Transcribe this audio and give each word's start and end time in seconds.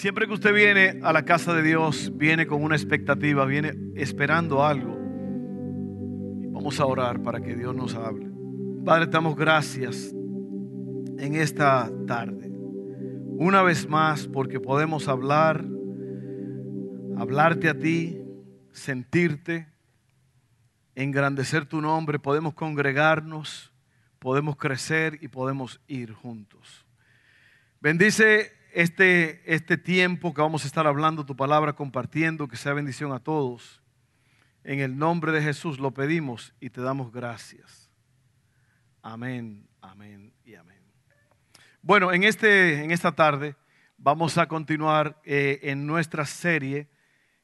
Siempre 0.00 0.26
que 0.26 0.32
usted 0.32 0.54
viene 0.54 0.98
a 1.02 1.12
la 1.12 1.26
casa 1.26 1.52
de 1.52 1.62
Dios, 1.62 2.10
viene 2.14 2.46
con 2.46 2.62
una 2.62 2.74
expectativa, 2.74 3.44
viene 3.44 3.74
esperando 3.96 4.64
algo. 4.64 4.96
Vamos 6.52 6.80
a 6.80 6.86
orar 6.86 7.22
para 7.22 7.42
que 7.42 7.54
Dios 7.54 7.76
nos 7.76 7.94
hable. 7.94 8.26
Padre, 8.82 9.08
damos 9.08 9.36
gracias 9.36 10.10
en 11.18 11.34
esta 11.34 11.92
tarde. 12.06 12.48
Una 12.48 13.60
vez 13.60 13.86
más, 13.86 14.26
porque 14.26 14.58
podemos 14.58 15.06
hablar, 15.06 15.66
hablarte 17.18 17.68
a 17.68 17.78
ti, 17.78 18.22
sentirte, 18.72 19.68
engrandecer 20.94 21.66
tu 21.66 21.82
nombre, 21.82 22.18
podemos 22.18 22.54
congregarnos, 22.54 23.70
podemos 24.18 24.56
crecer 24.56 25.18
y 25.20 25.28
podemos 25.28 25.78
ir 25.88 26.14
juntos. 26.14 26.86
Bendice 27.82 28.59
este, 28.74 29.42
este 29.52 29.76
tiempo 29.76 30.34
que 30.34 30.42
vamos 30.42 30.64
a 30.64 30.66
estar 30.66 30.86
hablando 30.86 31.26
tu 31.26 31.36
palabra, 31.36 31.72
compartiendo, 31.72 32.48
que 32.48 32.56
sea 32.56 32.72
bendición 32.72 33.12
a 33.12 33.20
todos. 33.20 33.82
En 34.64 34.80
el 34.80 34.98
nombre 34.98 35.32
de 35.32 35.42
Jesús 35.42 35.78
lo 35.78 35.92
pedimos 35.92 36.54
y 36.60 36.70
te 36.70 36.80
damos 36.80 37.12
gracias. 37.12 37.90
Amén, 39.02 39.68
amén 39.80 40.32
y 40.44 40.54
amén. 40.54 40.82
Bueno, 41.82 42.12
en, 42.12 42.24
este, 42.24 42.84
en 42.84 42.90
esta 42.90 43.12
tarde 43.12 43.56
vamos 43.96 44.36
a 44.36 44.46
continuar 44.46 45.20
eh, 45.24 45.60
en 45.62 45.86
nuestra 45.86 46.26
serie 46.26 46.88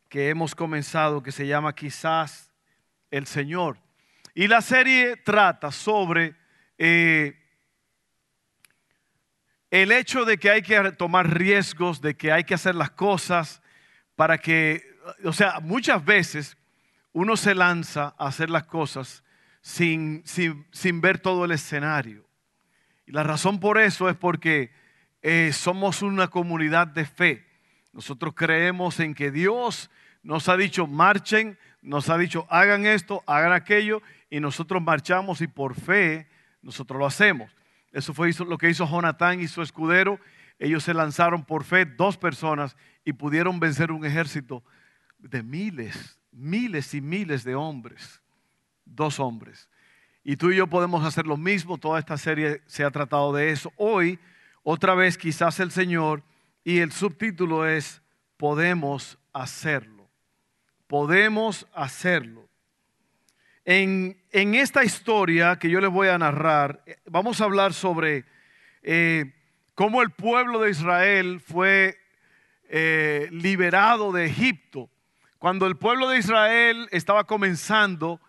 que 0.08 0.28
hemos 0.28 0.54
comenzado, 0.54 1.22
que 1.22 1.32
se 1.32 1.46
llama 1.46 1.74
Quizás 1.74 2.52
el 3.10 3.26
Señor. 3.26 3.78
Y 4.34 4.48
la 4.48 4.60
serie 4.60 5.16
trata 5.16 5.70
sobre... 5.70 6.36
Eh, 6.78 7.45
el 9.70 9.92
hecho 9.92 10.24
de 10.24 10.38
que 10.38 10.50
hay 10.50 10.62
que 10.62 10.92
tomar 10.92 11.36
riesgos, 11.36 12.00
de 12.00 12.16
que 12.16 12.32
hay 12.32 12.44
que 12.44 12.54
hacer 12.54 12.74
las 12.74 12.90
cosas 12.90 13.62
para 14.14 14.38
que, 14.38 14.82
o 15.24 15.32
sea, 15.32 15.60
muchas 15.60 16.04
veces 16.04 16.56
uno 17.12 17.36
se 17.36 17.54
lanza 17.54 18.14
a 18.18 18.28
hacer 18.28 18.50
las 18.50 18.64
cosas 18.64 19.24
sin, 19.60 20.22
sin, 20.24 21.00
ver 21.00 21.18
todo 21.18 21.44
el 21.44 21.50
escenario. 21.50 22.24
Y 23.06 23.12
la 23.12 23.22
razón 23.22 23.58
por 23.58 23.78
eso 23.78 24.08
es 24.08 24.16
porque 24.16 24.70
eh, 25.22 25.50
somos 25.52 26.02
una 26.02 26.28
comunidad 26.28 26.86
de 26.86 27.04
fe. 27.04 27.46
Nosotros 27.92 28.34
creemos 28.36 29.00
en 29.00 29.14
que 29.14 29.30
Dios 29.30 29.90
nos 30.22 30.48
ha 30.48 30.56
dicho 30.56 30.86
marchen, 30.86 31.58
nos 31.82 32.10
ha 32.10 32.18
dicho 32.18 32.46
hagan 32.50 32.84
esto, 32.86 33.24
hagan 33.26 33.52
aquello, 33.52 34.02
y 34.28 34.40
nosotros 34.40 34.82
marchamos 34.82 35.40
y 35.40 35.46
por 35.46 35.74
fe 35.74 36.28
nosotros 36.62 36.98
lo 36.98 37.06
hacemos. 37.06 37.55
Eso 37.96 38.12
fue 38.12 38.30
lo 38.46 38.58
que 38.58 38.68
hizo 38.68 38.86
Jonatán 38.86 39.40
y 39.40 39.48
su 39.48 39.62
escudero. 39.62 40.20
Ellos 40.58 40.84
se 40.84 40.92
lanzaron 40.92 41.46
por 41.46 41.64
fe, 41.64 41.86
dos 41.86 42.18
personas, 42.18 42.76
y 43.06 43.14
pudieron 43.14 43.58
vencer 43.58 43.90
un 43.90 44.04
ejército 44.04 44.62
de 45.16 45.42
miles, 45.42 46.20
miles 46.30 46.92
y 46.92 47.00
miles 47.00 47.42
de 47.42 47.54
hombres. 47.54 48.20
Dos 48.84 49.18
hombres. 49.18 49.70
Y 50.22 50.36
tú 50.36 50.50
y 50.50 50.56
yo 50.56 50.66
podemos 50.66 51.06
hacer 51.06 51.26
lo 51.26 51.38
mismo. 51.38 51.78
Toda 51.78 51.98
esta 51.98 52.18
serie 52.18 52.60
se 52.66 52.84
ha 52.84 52.90
tratado 52.90 53.32
de 53.32 53.48
eso. 53.48 53.72
Hoy, 53.78 54.18
otra 54.62 54.94
vez, 54.94 55.16
quizás 55.16 55.58
el 55.58 55.70
Señor, 55.70 56.22
y 56.64 56.80
el 56.80 56.92
subtítulo 56.92 57.66
es, 57.66 58.02
podemos 58.36 59.16
hacerlo. 59.32 60.06
Podemos 60.86 61.66
hacerlo. 61.72 62.45
En, 63.68 64.16
esta 64.30 64.84
historia 64.84 65.58
que 65.58 65.68
yo 65.68 65.80
les 65.80 65.90
voy 65.90 66.06
a 66.06 66.16
narrar, 66.16 66.84
eh, 66.86 66.98
vamos 67.06 67.40
a 67.40 67.44
hablar 67.46 67.74
sobre 67.74 68.24
eh, 68.84 69.34
cómo 69.74 70.02
el 70.02 70.12
pueblo 70.12 70.60
de 70.60 70.70
Israel 70.70 71.40
fue 71.40 71.98
eh, 72.68 73.28
liberado 73.32 74.12
de 74.12 74.26
Egipto. 74.26 74.88
Cuando 75.40 75.66
el 75.66 75.76
pueblo 75.76 76.08
de 76.08 76.18
Israel 76.18 76.88
estaba 76.92 77.24
comenzando, 77.24 78.20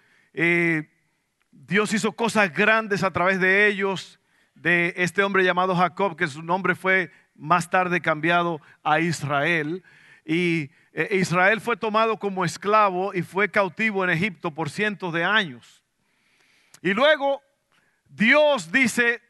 Dios 1.52 1.94
hizo 1.94 2.14
cosas 2.14 2.52
grandes 2.52 3.04
a 3.04 3.12
través 3.12 3.40
de 3.40 3.68
ellos, 3.68 4.20
de 4.56 4.96
este 4.98 5.22
hombre 5.22 5.44
llamado 5.44 5.76
Jacob, 5.76 6.16
que 6.16 6.26
su 6.26 6.42
nombre 6.42 6.74
fue 6.74 7.12
más 7.36 7.70
tarde 7.70 8.02
cambiado 8.02 8.60
a 8.84 9.00
Israel. 9.02 9.84
Y 10.26 10.72
Israel 11.12 11.62
fue 11.62 11.78
tomado 11.78 12.18
como 12.18 12.44
esclavo 12.44 13.14
y 13.14 13.22
fue 13.22 13.52
cautivo 13.52 14.04
en 14.04 14.10
Egipto 14.10 14.52
por 14.52 14.72
cientos 14.72 15.14
de 15.14 15.24
años. 15.24 15.84
Y 16.82 16.94
luego 16.94 17.42
Dios 18.10 18.72
dice, 18.72 19.22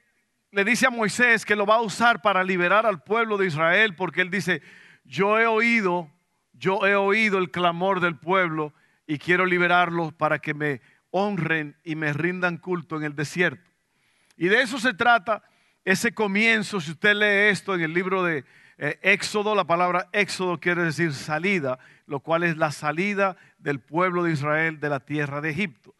le 0.51 0.63
dice 0.63 0.87
a 0.87 0.89
Moisés 0.89 1.45
que 1.45 1.57
lo 1.57 1.65
va 1.65 1.75
a 1.75 1.81
usar 1.81 2.21
para 2.21 2.43
liberar 2.43 2.85
al 2.85 3.03
pueblo 3.03 3.37
de 3.37 3.47
Israel, 3.47 3.95
porque 3.95 4.21
él 4.21 4.31
dice, 4.31 4.61
yo 5.03 5.39
he 5.39 5.45
oído, 5.45 6.09
yo 6.53 6.85
he 6.87 6.95
oído 6.95 7.37
el 7.37 7.51
clamor 7.51 7.99
del 7.99 8.17
pueblo 8.17 8.73
y 9.05 9.17
quiero 9.17 9.45
liberarlos 9.45 10.13
para 10.13 10.39
que 10.39 10.53
me 10.53 10.81
honren 11.11 11.75
y 11.83 11.95
me 11.95 12.13
rindan 12.13 12.57
culto 12.57 12.95
en 12.95 13.03
el 13.03 13.15
desierto. 13.15 13.69
Y 14.37 14.47
de 14.47 14.61
eso 14.61 14.79
se 14.79 14.93
trata 14.93 15.43
ese 15.83 16.13
comienzo, 16.13 16.79
si 16.79 16.91
usted 16.91 17.15
lee 17.15 17.49
esto 17.49 17.73
en 17.75 17.81
el 17.81 17.93
libro 17.93 18.23
de 18.23 18.45
eh, 18.77 18.99
éxodo, 19.01 19.55
la 19.55 19.63
palabra 19.63 20.07
éxodo 20.11 20.59
quiere 20.59 20.83
decir 20.83 21.13
salida, 21.13 21.79
lo 22.05 22.19
cual 22.19 22.43
es 22.43 22.57
la 22.57 22.71
salida 22.71 23.35
del 23.57 23.79
pueblo 23.79 24.23
de 24.23 24.33
Israel 24.33 24.79
de 24.79 24.89
la 24.89 24.99
tierra 24.99 25.41
de 25.41 25.49
Egipto. 25.49 25.95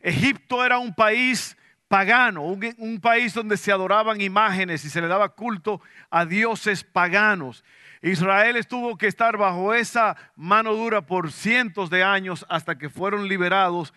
Egipto 0.00 0.64
era 0.64 0.78
un 0.78 0.94
país 0.94 1.56
pagano, 1.88 2.42
un, 2.42 3.00
país 3.00 3.32
donde 3.32 3.56
se 3.56 3.72
adoraban 3.72 4.20
imágenes 4.20 4.84
y 4.84 4.90
se 4.90 5.00
le 5.00 5.08
daba 5.08 5.30
culto 5.30 5.80
a 6.10 6.26
dioses 6.26 6.84
paganos. 6.84 7.64
Israel 8.02 8.56
estuvo 8.56 8.96
que 8.98 9.06
estar 9.06 9.38
bajo 9.38 9.72
esa 9.72 10.16
mano 10.36 10.74
dura 10.74 11.00
por 11.00 11.32
cientos 11.32 11.88
de 11.88 12.04
años 12.04 12.44
hasta 12.50 12.76
que 12.76 12.90
fueron 12.90 13.26
liberados, 13.26 13.94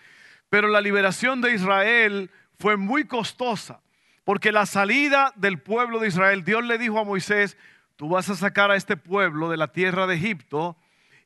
pero 0.49 0.69
la 0.69 0.81
liberación 0.81 1.41
de 1.41 1.53
Israel 1.53 2.31
fue 2.57 2.77
muy 2.77 3.03
costosa, 3.03 3.81
porque 4.23 4.53
la 4.53 4.65
salida 4.65 5.33
del 5.35 5.59
pueblo 5.59 5.99
de 5.99 6.07
Israel, 6.07 6.45
Dios 6.45 6.63
le 6.63 6.77
dijo 6.77 6.97
a 6.97 7.03
Moisés, 7.03 7.57
Tú 8.01 8.09
vas 8.09 8.27
a 8.31 8.35
sacar 8.35 8.71
a 8.71 8.75
este 8.75 8.97
pueblo 8.97 9.47
de 9.51 9.57
la 9.57 9.67
tierra 9.67 10.07
de 10.07 10.15
Egipto 10.15 10.75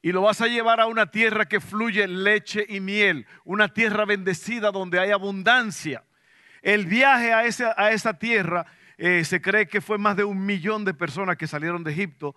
y 0.02 0.12
lo 0.12 0.24
vas 0.24 0.42
a 0.42 0.48
llevar 0.48 0.82
a 0.82 0.88
una 0.88 1.10
tierra 1.10 1.46
que 1.46 1.62
fluye 1.62 2.06
leche 2.06 2.66
y 2.68 2.82
miel, 2.82 3.26
una 3.46 3.70
tierra 3.70 4.04
bendecida 4.04 4.72
donde 4.72 5.00
hay 5.00 5.12
abundancia. 5.12 6.04
El 6.62 6.86
viaje 6.86 7.32
a, 7.32 7.44
a 7.78 7.92
esa 7.92 8.20
tierra 8.20 8.66
eh, 8.98 9.24
se 9.24 9.42
cree 9.42 9.68
que 9.70 9.80
fue 9.80 9.98
más 9.98 10.18
de 10.18 10.26
un 10.26 10.46
millón 10.46 10.84
de 10.84 10.94
personas 10.94 11.38
que 11.38 11.48
salieron 11.48 11.82
de 11.86 11.94
Egipto 11.94 12.36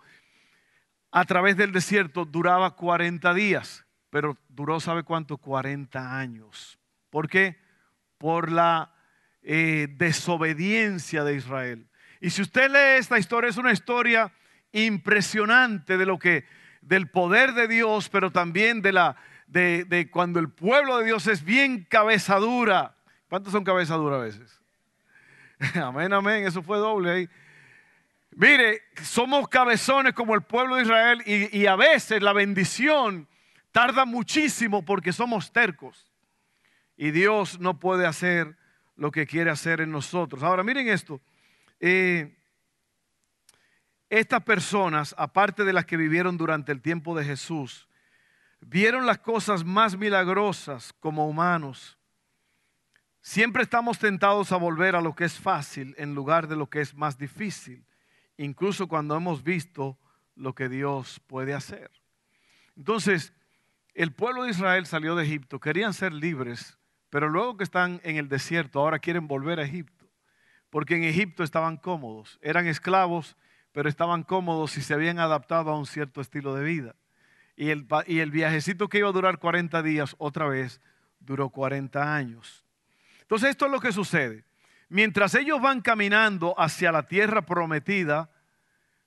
a 1.10 1.24
través 1.24 1.56
del 1.56 1.72
desierto, 1.72 2.24
duraba 2.24 2.76
40 2.76 3.34
días, 3.34 3.86
pero 4.08 4.38
duró, 4.48 4.78
¿sabe 4.78 5.02
cuánto? 5.02 5.38
40 5.38 6.16
años. 6.16 6.78
¿Por 7.10 7.28
qué? 7.28 7.58
Por 8.18 8.52
la 8.52 8.94
eh, 9.42 9.88
desobediencia 9.96 11.24
de 11.24 11.34
Israel. 11.34 11.87
Y 12.20 12.30
si 12.30 12.42
usted 12.42 12.70
lee 12.70 12.98
esta 12.98 13.18
historia, 13.18 13.50
es 13.50 13.56
una 13.56 13.72
historia 13.72 14.32
impresionante 14.72 15.96
de 15.96 16.06
lo 16.06 16.18
que, 16.18 16.44
del 16.80 17.08
poder 17.08 17.54
de 17.54 17.68
Dios, 17.68 18.08
pero 18.08 18.30
también 18.30 18.82
de 18.82 18.92
la, 18.92 19.16
de, 19.46 20.08
cuando 20.10 20.40
el 20.40 20.50
pueblo 20.50 20.98
de 20.98 21.04
Dios 21.04 21.26
es 21.26 21.44
bien 21.44 21.84
cabezadura. 21.84 22.96
¿Cuántos 23.28 23.52
son 23.52 23.64
cabezadura 23.64 24.16
a 24.16 24.20
veces? 24.20 24.60
amén, 25.74 26.12
amén, 26.12 26.46
eso 26.46 26.62
fue 26.62 26.78
doble 26.78 27.10
ahí. 27.10 27.28
Mire, 28.30 28.82
somos 29.02 29.48
cabezones 29.48 30.12
como 30.12 30.34
el 30.34 30.42
pueblo 30.42 30.76
de 30.76 30.82
Israel 30.82 31.22
y, 31.24 31.56
y 31.56 31.66
a 31.66 31.76
veces 31.76 32.22
la 32.22 32.32
bendición 32.32 33.26
tarda 33.72 34.04
muchísimo 34.04 34.84
porque 34.84 35.12
somos 35.12 35.52
tercos. 35.52 36.10
Y 36.96 37.10
Dios 37.10 37.58
no 37.58 37.78
puede 37.78 38.06
hacer 38.06 38.56
lo 38.96 39.10
que 39.10 39.26
quiere 39.26 39.50
hacer 39.50 39.80
en 39.80 39.90
nosotros. 39.90 40.42
Ahora, 40.42 40.62
miren 40.62 40.88
esto. 40.88 41.20
Eh, 41.80 42.36
estas 44.10 44.42
personas, 44.42 45.14
aparte 45.18 45.64
de 45.64 45.72
las 45.72 45.84
que 45.84 45.96
vivieron 45.96 46.36
durante 46.38 46.72
el 46.72 46.80
tiempo 46.80 47.14
de 47.16 47.24
Jesús, 47.24 47.88
vieron 48.60 49.06
las 49.06 49.18
cosas 49.18 49.64
más 49.64 49.96
milagrosas 49.96 50.92
como 51.00 51.28
humanos. 51.28 51.98
Siempre 53.20 53.62
estamos 53.62 53.98
tentados 53.98 54.52
a 54.52 54.56
volver 54.56 54.96
a 54.96 55.02
lo 55.02 55.14
que 55.14 55.24
es 55.24 55.38
fácil 55.38 55.94
en 55.98 56.14
lugar 56.14 56.48
de 56.48 56.56
lo 56.56 56.70
que 56.70 56.80
es 56.80 56.94
más 56.94 57.18
difícil, 57.18 57.84
incluso 58.36 58.88
cuando 58.88 59.16
hemos 59.16 59.42
visto 59.42 59.98
lo 60.34 60.54
que 60.54 60.68
Dios 60.68 61.20
puede 61.26 61.52
hacer. 61.52 61.90
Entonces, 62.76 63.32
el 63.94 64.12
pueblo 64.12 64.44
de 64.44 64.50
Israel 64.50 64.86
salió 64.86 65.16
de 65.16 65.24
Egipto, 65.24 65.60
querían 65.60 65.92
ser 65.92 66.12
libres, 66.12 66.78
pero 67.10 67.28
luego 67.28 67.56
que 67.56 67.64
están 67.64 68.00
en 68.04 68.16
el 68.16 68.28
desierto, 68.28 68.80
ahora 68.80 69.00
quieren 69.00 69.26
volver 69.26 69.58
a 69.58 69.64
Egipto, 69.64 69.97
porque 70.70 70.96
en 70.96 71.04
Egipto 71.04 71.42
estaban 71.42 71.76
cómodos, 71.76 72.38
eran 72.42 72.66
esclavos, 72.66 73.36
pero 73.72 73.88
estaban 73.88 74.22
cómodos 74.22 74.76
y 74.76 74.82
se 74.82 74.94
habían 74.94 75.18
adaptado 75.18 75.70
a 75.70 75.78
un 75.78 75.86
cierto 75.86 76.20
estilo 76.20 76.54
de 76.54 76.64
vida. 76.64 76.94
Y 77.56 77.70
el, 77.70 77.86
y 78.06 78.20
el 78.20 78.30
viajecito 78.30 78.88
que 78.88 78.98
iba 78.98 79.08
a 79.08 79.12
durar 79.12 79.38
40 79.38 79.82
días, 79.82 80.14
otra 80.18 80.46
vez, 80.46 80.80
duró 81.20 81.50
40 81.50 82.14
años. 82.14 82.64
Entonces 83.22 83.50
esto 83.50 83.66
es 83.66 83.72
lo 83.72 83.80
que 83.80 83.92
sucede. 83.92 84.44
Mientras 84.88 85.34
ellos 85.34 85.60
van 85.60 85.80
caminando 85.80 86.58
hacia 86.58 86.92
la 86.92 87.06
tierra 87.06 87.42
prometida, 87.42 88.30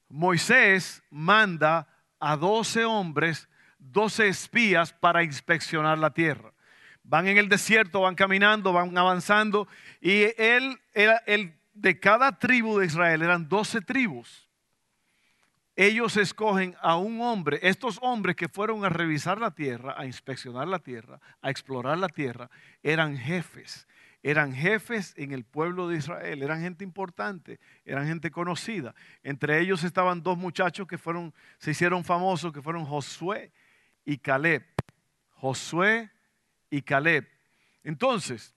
Moisés 0.10 1.02
manda 1.10 1.88
a 2.20 2.38
12 2.38 2.86
hombres, 2.86 3.50
12 3.80 4.28
espías 4.28 4.94
para 4.94 5.24
inspeccionar 5.24 5.98
la 5.98 6.14
tierra. 6.14 6.54
Van 7.04 7.28
en 7.28 7.38
el 7.38 7.50
desierto, 7.50 8.02
van 8.02 8.16
caminando, 8.16 8.74
van 8.74 8.98
avanzando 8.98 9.68
y 10.00 10.28
él 10.38 10.80
era 10.94 11.18
el 11.26 11.54
de 11.74 12.00
cada 12.00 12.38
tribu 12.38 12.80
de 12.80 12.86
Israel, 12.86 13.22
eran 13.22 13.48
12 13.50 13.82
tribus. 13.82 14.48
Ellos 15.76 16.18
escogen 16.18 16.76
a 16.82 16.98
un 16.98 17.22
hombre, 17.22 17.60
estos 17.64 17.98
hombres 18.02 18.36
que 18.36 18.50
fueron 18.50 18.86
a 18.86 18.90
revisar 18.90 19.40
la 19.40 19.52
tierra, 19.52 19.96
a 19.98 20.06
inspeccionar 20.06 20.68
la 20.68 20.80
tierra, 20.80 21.20
a 21.42 21.50
explorar 21.50 21.98
la 21.98 22.10
tierra, 22.10 22.50
eran 22.84 23.18
jefes 23.18 23.88
eran 24.24 24.54
jefes 24.54 25.14
en 25.18 25.32
el 25.32 25.44
pueblo 25.44 25.88
de 25.88 25.98
Israel, 25.98 26.44
eran 26.44 26.62
gente 26.62 26.84
importante, 26.84 27.60
eran 27.86 28.08
gente 28.08 28.30
conocida. 28.30 28.94
Entre 29.24 29.60
ellos 29.60 29.84
estaban 29.84 30.22
dos 30.22 30.38
muchachos 30.38 30.88
que 30.88 30.98
fueron, 30.98 31.34
se 31.58 31.72
hicieron 31.72 32.04
famosos, 32.04 32.54
que 32.54 32.62
fueron 32.62 32.86
Josué 32.86 33.52
y 34.06 34.18
Caleb. 34.18 34.64
Josué 35.32 36.12
y 36.72 36.82
Caleb. 36.82 37.30
Entonces, 37.84 38.56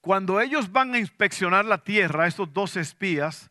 cuando 0.00 0.40
ellos 0.40 0.72
van 0.72 0.94
a 0.94 0.98
inspeccionar 0.98 1.66
la 1.66 1.84
tierra, 1.84 2.26
estos 2.26 2.52
dos 2.52 2.76
espías, 2.76 3.50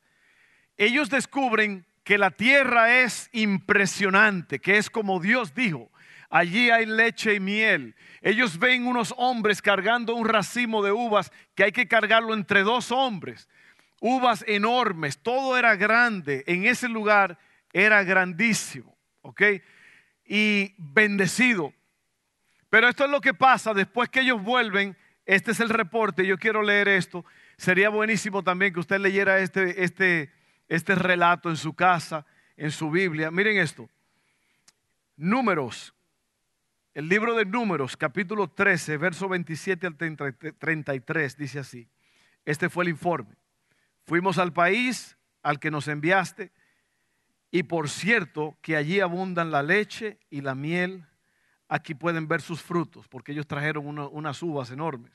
ellos 0.77 1.09
descubren 1.09 1.85
que 2.03 2.17
la 2.17 2.31
tierra 2.31 3.01
es 3.01 3.29
impresionante, 3.33 4.59
que 4.59 4.77
es 4.77 4.89
como 4.89 5.19
Dios 5.19 5.53
dijo. 5.53 5.91
Allí 6.29 6.71
hay 6.71 6.87
leche 6.87 7.35
y 7.35 7.39
miel. 7.39 7.95
Ellos 8.21 8.57
ven 8.57 8.87
unos 8.87 9.13
hombres 9.17 9.61
cargando 9.61 10.15
un 10.15 10.27
racimo 10.27 10.83
de 10.83 10.91
uvas 10.91 11.31
que 11.53 11.65
hay 11.65 11.71
que 11.71 11.87
cargarlo 11.87 12.33
entre 12.33 12.63
dos 12.63 12.91
hombres. 12.91 13.47
Uvas 13.99 14.43
enormes, 14.47 15.19
todo 15.19 15.57
era 15.57 15.75
grande. 15.75 16.43
En 16.47 16.65
ese 16.65 16.89
lugar 16.89 17.37
era 17.71 18.03
grandísimo, 18.03 18.97
¿ok? 19.21 19.41
Y 20.25 20.73
bendecido. 20.77 21.73
Pero 22.73 22.87
esto 22.87 23.05
es 23.05 23.11
lo 23.11 23.21
que 23.21 23.35
pasa 23.35 23.71
después 23.71 24.09
que 24.09 24.21
ellos 24.21 24.41
vuelven. 24.41 24.97
Este 25.27 25.51
es 25.51 25.59
el 25.59 25.69
reporte, 25.69 26.25
yo 26.25 26.39
quiero 26.39 26.63
leer 26.63 26.87
esto. 26.87 27.23
Sería 27.55 27.89
buenísimo 27.89 28.43
también 28.43 28.73
que 28.73 28.79
usted 28.79 28.97
leyera 28.97 29.37
este, 29.37 29.83
este, 29.83 30.33
este 30.67 30.95
relato 30.95 31.51
en 31.51 31.55
su 31.55 31.75
casa, 31.75 32.25
en 32.57 32.71
su 32.71 32.89
Biblia. 32.89 33.29
Miren 33.29 33.57
esto. 33.57 33.87
Números 35.17 35.93
el 36.95 37.07
libro 37.07 37.35
de 37.35 37.45
Números, 37.45 37.95
capítulo 37.95 38.47
13, 38.47 38.97
verso 38.97 39.29
27 39.29 39.85
al 39.85 39.95
33, 39.95 41.37
dice 41.37 41.59
así. 41.59 41.87
Este 42.43 42.69
fue 42.69 42.85
el 42.85 42.89
informe. 42.89 43.35
Fuimos 44.07 44.39
al 44.39 44.51
país 44.51 45.15
al 45.43 45.59
que 45.59 45.69
nos 45.69 45.87
enviaste 45.87 46.51
y 47.51 47.61
por 47.61 47.87
cierto 47.87 48.57
que 48.63 48.75
allí 48.75 48.99
abundan 48.99 49.51
la 49.51 49.61
leche 49.61 50.17
y 50.31 50.41
la 50.41 50.55
miel. 50.55 51.05
Aquí 51.67 51.95
pueden 51.95 52.27
ver 52.27 52.41
sus 52.41 52.61
frutos 52.61 53.07
porque 53.07 53.31
ellos 53.31 53.47
trajeron 53.47 53.87
unas 53.87 54.41
uvas 54.43 54.69
enormes. 54.71 55.11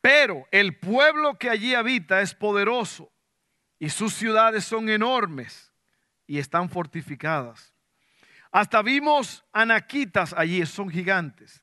Pero 0.00 0.46
el 0.52 0.78
pueblo 0.78 1.36
que 1.36 1.50
allí 1.50 1.74
habita 1.74 2.20
es 2.20 2.34
poderoso 2.34 3.10
y 3.78 3.90
sus 3.90 4.14
ciudades 4.14 4.64
son 4.64 4.88
enormes 4.88 5.72
y 6.26 6.38
están 6.38 6.68
fortificadas. 6.68 7.74
Hasta 8.50 8.82
vimos 8.82 9.44
anaquitas 9.52 10.32
allí, 10.32 10.64
son 10.64 10.88
gigantes. 10.88 11.62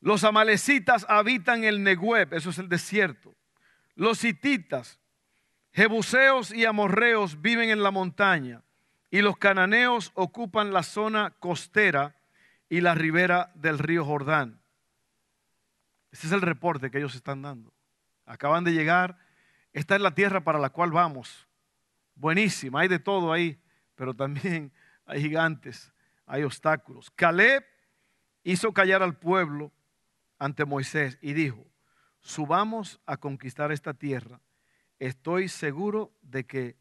Los 0.00 0.24
amalecitas 0.24 1.06
habitan 1.08 1.64
el 1.64 1.82
Negueb, 1.82 2.34
eso 2.34 2.50
es 2.50 2.58
el 2.58 2.68
desierto. 2.68 3.34
Los 3.94 4.22
hititas, 4.24 5.00
jebuseos 5.72 6.52
y 6.52 6.64
amorreos 6.64 7.40
viven 7.40 7.70
en 7.70 7.82
la 7.82 7.90
montaña. 7.90 8.62
Y 9.16 9.22
los 9.22 9.38
cananeos 9.38 10.12
ocupan 10.12 10.74
la 10.74 10.82
zona 10.82 11.30
costera 11.40 12.14
y 12.68 12.82
la 12.82 12.94
ribera 12.94 13.50
del 13.54 13.78
río 13.78 14.04
Jordán. 14.04 14.60
Ese 16.12 16.26
es 16.26 16.34
el 16.34 16.42
reporte 16.42 16.90
que 16.90 16.98
ellos 16.98 17.14
están 17.14 17.40
dando. 17.40 17.72
Acaban 18.26 18.62
de 18.62 18.74
llegar. 18.74 19.16
Esta 19.72 19.94
es 19.94 20.02
la 20.02 20.14
tierra 20.14 20.44
para 20.44 20.58
la 20.58 20.68
cual 20.68 20.90
vamos. 20.90 21.48
Buenísima, 22.14 22.80
hay 22.80 22.88
de 22.88 22.98
todo 22.98 23.32
ahí, 23.32 23.58
pero 23.94 24.12
también 24.12 24.70
hay 25.06 25.22
gigantes, 25.22 25.94
hay 26.26 26.42
obstáculos. 26.42 27.10
Caleb 27.12 27.64
hizo 28.44 28.70
callar 28.74 29.02
al 29.02 29.16
pueblo 29.16 29.72
ante 30.38 30.66
Moisés 30.66 31.16
y 31.22 31.32
dijo, 31.32 31.64
subamos 32.20 33.00
a 33.06 33.16
conquistar 33.16 33.72
esta 33.72 33.94
tierra. 33.94 34.42
Estoy 34.98 35.48
seguro 35.48 36.12
de 36.20 36.44
que 36.44 36.76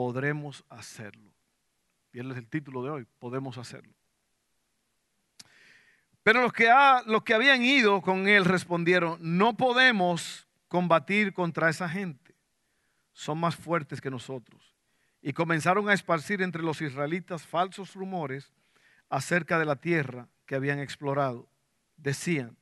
podremos 0.00 0.64
hacerlo. 0.70 1.30
Y 2.10 2.20
él 2.20 2.30
es 2.30 2.38
el 2.38 2.48
título 2.48 2.82
de 2.82 2.88
hoy, 2.88 3.06
podemos 3.18 3.58
hacerlo. 3.58 3.92
Pero 6.22 6.40
los 6.40 6.54
que, 6.54 6.72
los 7.04 7.22
que 7.22 7.34
habían 7.34 7.62
ido 7.62 8.00
con 8.00 8.26
él 8.26 8.46
respondieron, 8.46 9.18
no 9.20 9.58
podemos 9.58 10.48
combatir 10.68 11.34
contra 11.34 11.68
esa 11.68 11.86
gente. 11.86 12.34
Son 13.12 13.36
más 13.36 13.56
fuertes 13.56 14.00
que 14.00 14.10
nosotros 14.10 14.74
y 15.20 15.34
comenzaron 15.34 15.90
a 15.90 15.92
esparcir 15.92 16.40
entre 16.40 16.62
los 16.62 16.80
israelitas 16.80 17.46
falsos 17.46 17.92
rumores 17.92 18.54
acerca 19.10 19.58
de 19.58 19.66
la 19.66 19.76
tierra 19.76 20.30
que 20.46 20.54
habían 20.54 20.78
explorado. 20.78 21.46
Decían, 21.98 22.56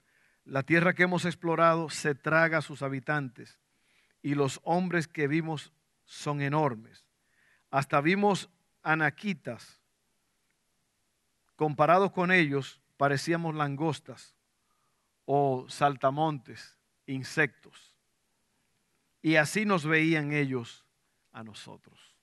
la 0.44 0.64
tierra 0.64 0.92
que 0.92 1.04
hemos 1.04 1.24
explorado 1.24 1.88
se 1.88 2.16
traga 2.16 2.58
a 2.58 2.62
sus 2.62 2.82
habitantes 2.82 3.60
y 4.22 4.34
los 4.34 4.58
hombres 4.64 5.06
que 5.06 5.28
vimos 5.28 5.72
son 6.04 6.40
enormes. 6.40 7.04
Hasta 7.70 8.00
vimos 8.00 8.48
anaquitas. 8.82 9.80
Comparados 11.56 12.12
con 12.12 12.30
ellos, 12.30 12.80
parecíamos 12.96 13.54
langostas 13.54 14.34
o 15.24 15.66
saltamontes, 15.68 16.76
insectos. 17.06 17.94
Y 19.20 19.36
así 19.36 19.64
nos 19.64 19.84
veían 19.84 20.32
ellos 20.32 20.86
a 21.32 21.42
nosotros. 21.42 22.14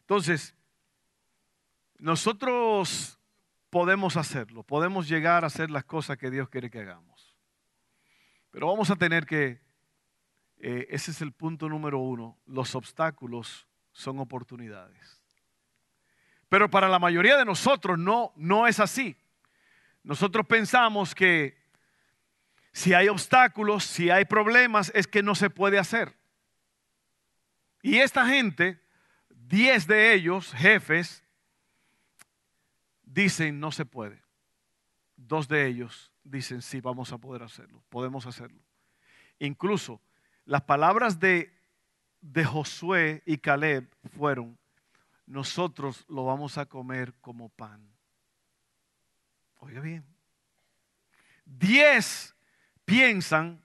Entonces, 0.00 0.54
nosotros 1.98 3.18
podemos 3.70 4.16
hacerlo, 4.16 4.62
podemos 4.62 5.08
llegar 5.08 5.44
a 5.44 5.48
hacer 5.48 5.70
las 5.70 5.84
cosas 5.84 6.16
que 6.16 6.30
Dios 6.30 6.48
quiere 6.48 6.70
que 6.70 6.80
hagamos. 6.80 7.36
Pero 8.50 8.68
vamos 8.68 8.90
a 8.90 8.96
tener 8.96 9.26
que, 9.26 9.60
eh, 10.58 10.86
ese 10.90 11.10
es 11.10 11.20
el 11.20 11.32
punto 11.32 11.68
número 11.68 11.98
uno, 11.98 12.38
los 12.46 12.74
obstáculos 12.74 13.66
son 13.92 14.18
oportunidades. 14.18 15.20
Pero 16.48 16.70
para 16.70 16.88
la 16.88 16.98
mayoría 16.98 17.36
de 17.36 17.44
nosotros 17.44 17.98
no, 17.98 18.32
no 18.36 18.66
es 18.66 18.80
así. 18.80 19.16
Nosotros 20.02 20.46
pensamos 20.46 21.14
que 21.14 21.58
si 22.72 22.94
hay 22.94 23.08
obstáculos, 23.08 23.84
si 23.84 24.10
hay 24.10 24.24
problemas, 24.24 24.90
es 24.94 25.06
que 25.06 25.22
no 25.22 25.34
se 25.34 25.50
puede 25.50 25.78
hacer. 25.78 26.16
Y 27.82 27.98
esta 27.98 28.26
gente 28.26 28.80
Diez 29.48 29.86
de 29.86 30.12
ellos, 30.12 30.52
jefes, 30.52 31.24
dicen 33.02 33.58
no 33.58 33.72
se 33.72 33.86
puede. 33.86 34.22
Dos 35.16 35.48
de 35.48 35.66
ellos 35.66 36.12
dicen 36.22 36.60
sí, 36.60 36.82
vamos 36.82 37.12
a 37.12 37.18
poder 37.18 37.42
hacerlo, 37.42 37.82
podemos 37.88 38.26
hacerlo. 38.26 38.60
Incluso 39.38 40.02
las 40.44 40.62
palabras 40.62 41.18
de, 41.18 41.57
de 42.20 42.44
Josué 42.44 43.22
y 43.26 43.38
Caleb 43.38 43.88
fueron, 44.16 44.58
nosotros 45.26 46.04
lo 46.08 46.24
vamos 46.24 46.58
a 46.58 46.66
comer 46.66 47.14
como 47.20 47.48
pan. 47.48 47.86
Oiga 49.58 49.80
bien, 49.80 50.04
diez 51.44 52.34
piensan 52.84 53.62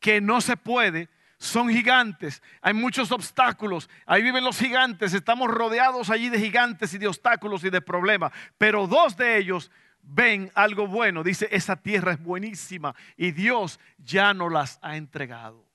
que 0.00 0.20
no 0.20 0.40
se 0.40 0.56
puede 0.56 1.08
son 1.38 1.68
gigantes, 1.68 2.42
hay 2.60 2.74
muchos 2.74 3.12
obstáculos, 3.12 3.88
ahí 4.06 4.22
viven 4.22 4.42
los 4.42 4.58
gigantes, 4.58 5.14
estamos 5.14 5.48
rodeados 5.48 6.10
allí 6.10 6.28
de 6.30 6.40
gigantes 6.40 6.92
y 6.94 6.98
de 6.98 7.06
obstáculos 7.06 7.62
y 7.62 7.70
de 7.70 7.80
problemas, 7.80 8.32
pero 8.58 8.88
dos 8.88 9.16
de 9.16 9.38
ellos 9.38 9.70
ven 10.02 10.50
algo 10.54 10.88
bueno, 10.88 11.22
dice, 11.22 11.48
esa 11.52 11.76
tierra 11.76 12.12
es 12.12 12.22
buenísima 12.22 12.94
y 13.16 13.30
Dios 13.30 13.78
ya 13.98 14.34
no 14.34 14.48
las 14.48 14.80
ha 14.82 14.96
entregado. 14.96 15.67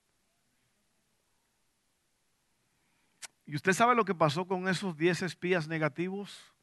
¿Y 3.46 3.56
usted 3.56 3.72
sabe 3.72 3.94
lo 3.94 4.04
que 4.04 4.14
pasó 4.14 4.46
con 4.46 4.68
esos 4.68 4.96
diez 4.96 5.22
espías 5.22 5.68
negativos? 5.68 6.54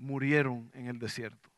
murieron 0.00 0.70
en 0.74 0.86
el 0.86 0.98
desierto. 0.98 1.50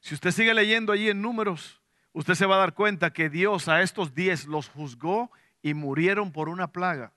Si 0.00 0.14
usted 0.14 0.30
sigue 0.30 0.54
leyendo 0.54 0.92
allí 0.92 1.08
en 1.08 1.22
números, 1.22 1.80
usted 2.12 2.34
se 2.34 2.46
va 2.46 2.56
a 2.56 2.58
dar 2.58 2.74
cuenta 2.74 3.12
que 3.12 3.30
Dios 3.30 3.68
a 3.68 3.82
estos 3.82 4.14
diez 4.14 4.46
los 4.46 4.68
juzgó 4.68 5.30
y 5.62 5.74
murieron 5.74 6.32
por 6.32 6.48
una 6.48 6.68
plaga. 6.68 7.12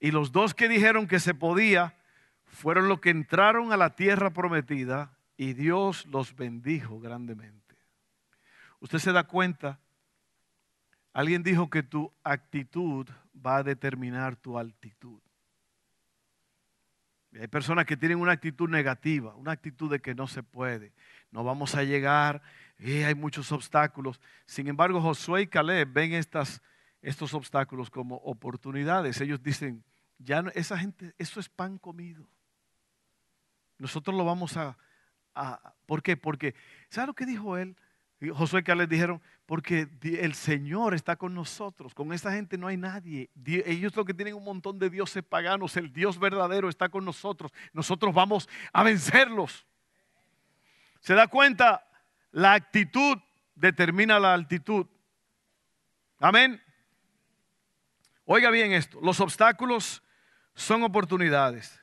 Y 0.00 0.10
los 0.10 0.32
dos 0.32 0.54
que 0.54 0.68
dijeron 0.68 1.06
que 1.06 1.20
se 1.20 1.34
podía 1.34 1.96
fueron 2.46 2.88
los 2.88 3.00
que 3.00 3.10
entraron 3.10 3.72
a 3.72 3.76
la 3.76 3.94
tierra 3.94 4.30
prometida 4.30 5.16
y 5.36 5.52
Dios 5.52 6.06
los 6.06 6.34
bendijo 6.34 7.00
grandemente. 7.00 7.76
Usted 8.80 8.98
se 8.98 9.12
da 9.12 9.24
cuenta, 9.24 9.80
alguien 11.16 11.42
dijo 11.42 11.70
que 11.70 11.82
tu 11.82 12.12
actitud 12.22 13.08
va 13.34 13.56
a 13.56 13.62
determinar 13.62 14.36
tu 14.36 14.58
altitud. 14.58 15.18
Hay 17.32 17.48
personas 17.48 17.86
que 17.86 17.96
tienen 17.96 18.20
una 18.20 18.32
actitud 18.32 18.68
negativa, 18.68 19.34
una 19.34 19.52
actitud 19.52 19.90
de 19.90 20.00
que 20.00 20.14
no 20.14 20.26
se 20.26 20.42
puede, 20.42 20.92
no 21.30 21.42
vamos 21.42 21.74
a 21.74 21.84
llegar, 21.84 22.42
eh, 22.78 23.06
hay 23.06 23.14
muchos 23.14 23.50
obstáculos. 23.50 24.20
Sin 24.44 24.68
embargo, 24.68 25.00
Josué 25.00 25.42
y 25.42 25.46
Caleb 25.46 25.90
ven 25.90 26.12
estas, 26.12 26.60
estos 27.00 27.32
obstáculos 27.32 27.88
como 27.88 28.16
oportunidades. 28.16 29.18
Ellos 29.22 29.42
dicen, 29.42 29.84
ya 30.18 30.44
esa 30.54 30.76
gente, 30.76 31.14
eso 31.16 31.40
es 31.40 31.48
pan 31.48 31.78
comido. 31.78 32.28
Nosotros 33.78 34.14
lo 34.14 34.26
vamos 34.26 34.58
a, 34.58 34.76
a 35.34 35.74
¿por 35.86 36.02
qué? 36.02 36.18
Porque, 36.18 36.54
¿sabe 36.90 37.06
lo 37.06 37.14
que 37.14 37.24
dijo 37.24 37.56
él? 37.56 37.74
Josué 38.34 38.60
y 38.60 38.62
Caleb 38.62 38.88
dijeron, 38.88 39.20
porque 39.44 39.88
el 40.02 40.34
Señor 40.34 40.94
está 40.94 41.16
con 41.16 41.34
nosotros, 41.34 41.94
con 41.94 42.12
esa 42.12 42.32
gente 42.32 42.56
no 42.56 42.66
hay 42.66 42.76
nadie. 42.76 43.30
Ellos 43.44 43.94
lo 43.94 44.04
que 44.04 44.14
tienen 44.14 44.34
un 44.34 44.44
montón 44.44 44.78
de 44.78 44.88
dioses 44.88 45.22
paganos, 45.22 45.76
el 45.76 45.92
Dios 45.92 46.18
verdadero 46.18 46.68
está 46.68 46.88
con 46.88 47.04
nosotros. 47.04 47.52
Nosotros 47.72 48.14
vamos 48.14 48.48
a 48.72 48.82
vencerlos. 48.82 49.66
¿Se 51.00 51.14
da 51.14 51.26
cuenta? 51.26 51.86
La 52.32 52.54
actitud 52.54 53.18
determina 53.54 54.18
la 54.18 54.34
altitud. 54.34 54.86
Amén. 56.18 56.62
Oiga 58.24 58.50
bien 58.50 58.72
esto, 58.72 58.98
los 59.02 59.20
obstáculos 59.20 60.02
son 60.54 60.82
oportunidades. 60.82 61.80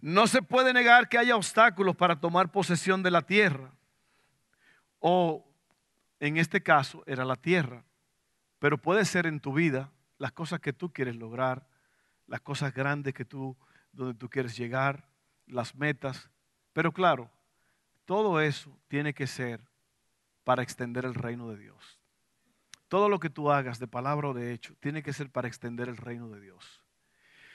No 0.00 0.26
se 0.26 0.42
puede 0.42 0.72
negar 0.72 1.08
que 1.08 1.18
haya 1.18 1.36
obstáculos 1.36 1.94
para 1.96 2.18
tomar 2.18 2.50
posesión 2.50 3.02
de 3.02 3.10
la 3.10 3.22
tierra. 3.22 3.70
O 5.06 5.44
en 6.18 6.38
este 6.38 6.62
caso 6.62 7.04
era 7.06 7.26
la 7.26 7.36
tierra. 7.36 7.84
Pero 8.58 8.78
puede 8.78 9.04
ser 9.04 9.26
en 9.26 9.38
tu 9.38 9.52
vida 9.52 9.92
las 10.16 10.32
cosas 10.32 10.60
que 10.60 10.72
tú 10.72 10.94
quieres 10.94 11.14
lograr, 11.16 11.68
las 12.26 12.40
cosas 12.40 12.72
grandes 12.72 13.12
que 13.12 13.26
tú, 13.26 13.54
donde 13.92 14.14
tú 14.14 14.30
quieres 14.30 14.56
llegar, 14.56 15.06
las 15.46 15.74
metas. 15.74 16.30
Pero 16.72 16.90
claro, 16.90 17.30
todo 18.06 18.40
eso 18.40 18.74
tiene 18.88 19.12
que 19.12 19.26
ser 19.26 19.60
para 20.42 20.62
extender 20.62 21.04
el 21.04 21.14
reino 21.14 21.50
de 21.50 21.58
Dios. 21.58 22.00
Todo 22.88 23.10
lo 23.10 23.20
que 23.20 23.28
tú 23.28 23.50
hagas 23.50 23.78
de 23.78 23.86
palabra 23.86 24.30
o 24.30 24.32
de 24.32 24.54
hecho 24.54 24.74
tiene 24.80 25.02
que 25.02 25.12
ser 25.12 25.28
para 25.28 25.48
extender 25.48 25.90
el 25.90 25.98
reino 25.98 26.30
de 26.30 26.40
Dios. 26.40 26.82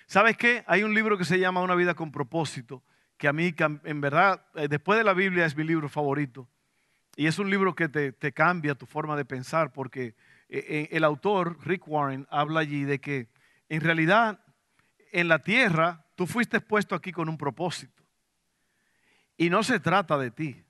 ¿Sabes 0.06 0.38
qué? 0.38 0.64
Hay 0.68 0.84
un 0.84 0.94
libro 0.94 1.18
que 1.18 1.26
se 1.26 1.40
llama 1.40 1.64
Una 1.64 1.74
vida 1.74 1.96
con 1.96 2.12
propósito, 2.12 2.84
que 3.18 3.28
a 3.28 3.34
mí, 3.34 3.56
en 3.58 4.02
verdad, 4.02 4.46
eh, 4.54 4.68
después 4.68 5.00
de 5.00 5.04
la 5.04 5.14
Biblia 5.14 5.48
es 5.48 5.56
mi 5.56 5.64
libro 5.64 5.90
favorito. 5.90 6.48
Y 7.20 7.28
es 7.28 7.38
un 7.38 7.50
libro 7.50 7.76
que 7.76 7.90
te, 7.90 8.32
cambia 8.32 8.76
tu 8.76 8.86
forma 8.86 9.18
de 9.18 9.26
pensar, 9.26 9.74
porque 9.74 10.16
eh, 10.48 10.66
eh, 10.70 10.90
el 10.92 11.04
autor, 11.04 11.58
Rick 11.66 11.86
Warren, 11.86 12.26
habla 12.30 12.62
allí 12.62 12.86
de 12.86 13.02
que 13.02 13.28
en 13.68 13.82
realidad 13.82 14.40
en 15.12 15.28
la 15.28 15.40
tierra 15.40 16.06
tú 16.16 16.26
fuiste 16.26 16.62
puesto 16.62 16.96
aquí 16.96 17.12
con 17.12 17.28
un 17.28 17.38
propósito. 17.38 18.02
Y 19.36 19.50
no 19.50 19.64
se 19.64 19.82
trata 19.82 20.18
de 20.18 20.32
ti. 20.32 20.64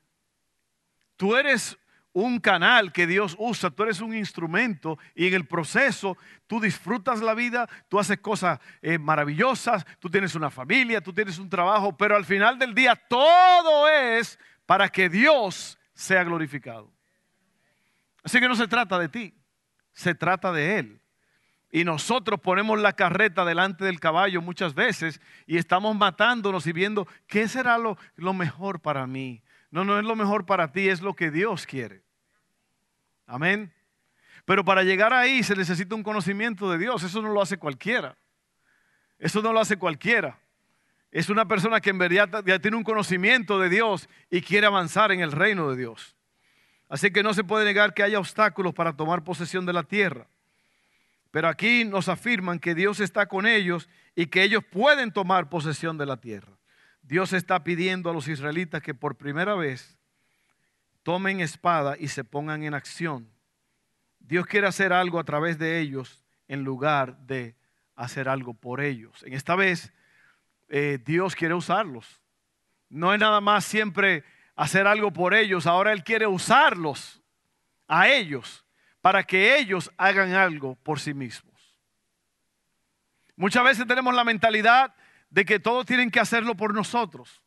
Tú 1.17 1.35
eres 1.35 1.77
un 2.13 2.39
canal 2.39 2.91
que 2.93 3.05
Dios 3.05 3.35
usa, 3.37 3.69
tú 3.69 3.83
eres 3.83 4.01
un 4.01 4.15
instrumento 4.15 4.97
y 5.13 5.27
en 5.27 5.35
el 5.35 5.45
proceso 5.45 6.17
tú 6.47 6.59
disfrutas 6.59 7.21
la 7.21 7.35
vida, 7.35 7.69
tú 7.89 7.99
haces 7.99 8.17
cosas 8.21 8.59
eh, 8.81 8.97
maravillosas, 8.97 9.85
tú 9.99 10.09
tienes 10.09 10.33
una 10.33 10.49
familia, 10.49 10.99
tú 10.99 11.13
tienes 11.13 11.37
un 11.37 11.47
trabajo, 11.47 11.95
pero 11.95 12.15
al 12.15 12.25
final 12.25 12.57
del 12.57 12.73
día 12.73 12.95
todo 12.95 13.87
es 13.87 14.39
para 14.65 14.89
que 14.89 15.09
Dios 15.09 15.78
sea 15.99 16.23
glorificado. 16.23 16.89
Así 18.23 18.39
que 18.39 18.47
no 18.47 18.55
se 18.55 18.67
trata 18.67 18.97
de 18.97 19.09
ti, 19.09 19.33
se 19.91 20.15
trata 20.15 20.51
de 20.53 20.79
Él. 20.79 21.01
Y 21.71 21.83
nosotros 21.83 22.39
ponemos 22.39 22.79
la 22.79 22.93
carreta 22.93 23.43
delante 23.43 23.83
del 23.83 23.99
caballo 23.99 24.41
muchas 24.41 24.73
veces 24.73 25.21
y 25.45 25.57
estamos 25.57 25.95
matándonos 25.95 26.65
y 26.67 26.71
viendo 26.71 27.05
qué 27.27 27.47
será 27.47 27.77
lo, 27.77 27.97
lo 28.15 28.33
mejor 28.33 28.79
para 28.79 29.05
mí. 29.07 29.43
No, 29.71 29.83
no 29.83 29.99
es 29.99 30.05
lo 30.05 30.15
mejor 30.15 30.45
para 30.45 30.71
ti, 30.71 30.87
es 30.87 31.01
lo 31.01 31.15
que 31.15 31.31
Dios 31.31 31.65
quiere. 31.65 32.01
Amén. 33.27 33.71
Pero 34.45 34.63
para 34.63 34.83
llegar 34.83 35.13
ahí 35.13 35.43
se 35.43 35.55
necesita 35.55 35.95
un 35.95 36.03
conocimiento 36.03 36.71
de 36.71 36.77
Dios. 36.77 37.03
Eso 37.03 37.21
no 37.21 37.29
lo 37.29 37.41
hace 37.41 37.57
cualquiera. 37.57 38.17
Eso 39.19 39.41
no 39.41 39.51
lo 39.51 39.59
hace 39.59 39.77
cualquiera. 39.77 40.39
Es 41.11 41.29
una 41.29 41.47
persona 41.47 41.81
que 41.81 41.89
en 41.89 41.97
verdad 41.97 42.43
ya 42.45 42.59
tiene 42.59 42.77
un 42.77 42.83
conocimiento 42.83 43.59
de 43.59 43.69
Dios 43.69 44.07
y 44.29 44.41
quiere 44.41 44.67
avanzar 44.67 45.11
en 45.11 45.21
el 45.21 45.31
reino 45.31 45.69
de 45.69 45.77
Dios. 45.77 46.15
Así 46.87 47.11
que 47.11 47.23
no 47.23 47.33
se 47.33 47.43
puede 47.43 47.65
negar 47.65 47.93
que 47.93 48.03
haya 48.03 48.19
obstáculos 48.19 48.73
para 48.73 48.93
tomar 48.93 49.23
posesión 49.23 49.65
de 49.65 49.73
la 49.73 49.83
tierra. 49.83 50.27
Pero 51.31 51.47
aquí 51.47 51.85
nos 51.85 52.09
afirman 52.09 52.59
que 52.59 52.73
Dios 52.73 52.99
está 52.99 53.27
con 53.27 53.45
ellos 53.45 53.89
y 54.15 54.27
que 54.27 54.43
ellos 54.43 54.63
pueden 54.63 55.11
tomar 55.11 55.49
posesión 55.49 55.97
de 55.97 56.05
la 56.05 56.17
tierra. 56.17 56.57
Dios 57.01 57.33
está 57.33 57.63
pidiendo 57.63 58.09
a 58.09 58.13
los 58.13 58.27
israelitas 58.27 58.81
que 58.81 58.93
por 58.93 59.15
primera 59.15 59.55
vez 59.55 59.97
tomen 61.03 61.39
espada 61.39 61.95
y 61.99 62.07
se 62.07 62.23
pongan 62.23 62.63
en 62.63 62.73
acción. 62.73 63.29
Dios 64.19 64.45
quiere 64.45 64.67
hacer 64.67 64.93
algo 64.93 65.19
a 65.19 65.23
través 65.23 65.57
de 65.57 65.79
ellos 65.79 66.23
en 66.47 66.63
lugar 66.63 67.17
de 67.25 67.55
hacer 67.95 68.29
algo 68.29 68.53
por 68.53 68.81
ellos. 68.81 69.23
En 69.23 69.33
esta 69.33 69.55
vez, 69.55 69.93
eh, 70.69 70.99
Dios 71.03 71.35
quiere 71.35 71.53
usarlos. 71.53 72.21
No 72.89 73.13
es 73.13 73.19
nada 73.19 73.41
más 73.41 73.65
siempre 73.65 74.23
hacer 74.55 74.87
algo 74.87 75.11
por 75.11 75.33
ellos, 75.33 75.67
ahora 75.67 75.93
Él 75.93 76.03
quiere 76.03 76.27
usarlos 76.27 77.21
a 77.87 78.07
ellos 78.07 78.65
para 79.01 79.23
que 79.23 79.57
ellos 79.57 79.91
hagan 79.97 80.33
algo 80.33 80.75
por 80.75 80.99
sí 80.99 81.13
mismos. 81.13 81.49
Muchas 83.35 83.63
veces 83.63 83.87
tenemos 83.87 84.13
la 84.13 84.23
mentalidad 84.23 84.93
de 85.29 85.45
que 85.45 85.59
todos 85.59 85.85
tienen 85.85 86.11
que 86.11 86.19
hacerlo 86.19 86.55
por 86.55 86.73
nosotros. 86.73 87.41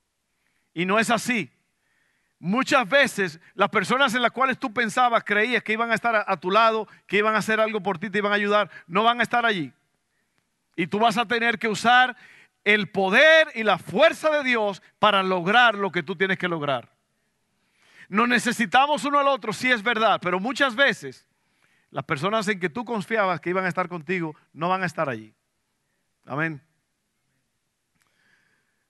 Y 0.72 0.86
no 0.86 0.98
es 0.98 1.10
así. 1.10 1.50
Muchas 2.38 2.88
veces 2.88 3.40
las 3.54 3.68
personas 3.68 4.14
en 4.14 4.22
las 4.22 4.32
cuales 4.32 4.58
tú 4.58 4.72
pensabas, 4.72 5.22
creías 5.22 5.62
que 5.62 5.74
iban 5.74 5.90
a 5.92 5.94
estar 5.94 6.24
a, 6.26 6.36
tu 6.38 6.50
lado, 6.50 6.88
que 7.06 7.18
iban 7.18 7.34
a 7.34 7.38
hacer 7.38 7.60
algo 7.60 7.82
por 7.82 7.98
ti, 7.98 8.10
te 8.10 8.18
iban 8.18 8.32
a 8.32 8.36
ayudar, 8.36 8.70
no 8.86 9.04
van 9.04 9.20
a 9.20 9.22
estar 9.22 9.46
allí. 9.46 9.72
Y 10.74 10.86
tú 10.86 10.98
vas 10.98 11.18
a 11.18 11.26
tener 11.26 11.58
que 11.58 11.68
usar 11.68 12.16
el 12.64 12.90
poder 12.90 13.48
y 13.54 13.62
la 13.62 13.78
fuerza 13.78 14.30
de 14.30 14.44
Dios 14.44 14.82
para 14.98 15.22
lograr 15.22 15.76
lo 15.76 15.90
que 15.90 16.02
tú 16.02 16.16
tienes 16.16 16.38
que 16.38 16.48
lograr. 16.48 16.90
Nos 18.08 18.28
necesitamos 18.28 19.04
uno 19.04 19.18
al 19.18 19.28
otro, 19.28 19.52
sí 19.52 19.70
es 19.70 19.82
verdad, 19.82 20.20
pero 20.22 20.38
muchas 20.38 20.74
veces 20.74 21.26
las 21.90 22.04
personas 22.04 22.46
en 22.48 22.60
que 22.60 22.70
tú 22.70 22.84
confiabas 22.84 23.40
que 23.40 23.50
iban 23.50 23.64
a 23.64 23.68
estar 23.68 23.88
contigo 23.88 24.34
no 24.52 24.68
van 24.68 24.82
a 24.82 24.86
estar 24.86 25.08
allí. 25.08 25.34
Amén. 26.24 26.62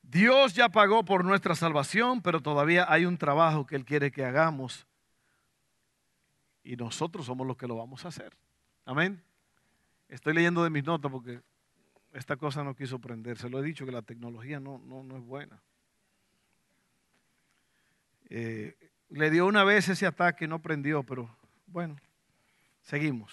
Dios 0.03 0.55
ya 0.55 0.69
pagó 0.69 1.05
por 1.05 1.25
nuestra 1.25 1.55
salvación, 1.55 2.21
pero 2.21 2.41
todavía 2.41 2.85
hay 2.89 3.07
un 3.07 3.17
trabajo 3.17 3.67
que 3.67 3.77
Él 3.77 3.85
quiere 3.85 4.13
que 4.13 4.25
hagamos. 4.25 4.87
Y 6.63 6.77
nosotros 6.77 7.27
somos 7.27 7.47
los 7.47 7.57
que 7.57 7.67
lo 7.67 7.77
vamos 7.77 8.05
a 8.05 8.09
hacer. 8.09 8.37
Amén. 8.85 9.23
Estoy 10.09 10.35
leyendo 10.35 10.63
de 10.63 10.71
mis 10.71 10.85
notas 10.85 11.11
porque 11.11 11.41
esta 12.13 12.37
cosa 12.37 12.63
no 12.63 12.75
quiso 12.75 12.99
prender. 12.99 13.39
Se 13.39 13.49
lo 13.49 13.59
he 13.59 13.63
dicho 13.63 13.85
que 13.87 13.93
la 13.93 14.03
tecnología 14.03 14.61
no, 14.61 14.79
no, 14.79 15.17
es 15.17 15.23
buena. 15.23 15.63
Eh, 18.31 18.77
le 19.09 19.31
dio 19.31 19.47
una 19.47 19.65
vez 19.65 19.89
ese 19.89 20.07
ataque, 20.07 20.47
no 20.47 20.61
prendió, 20.61 21.03
pero 21.03 21.37
bueno, 21.67 21.97
seguimos. 22.83 23.33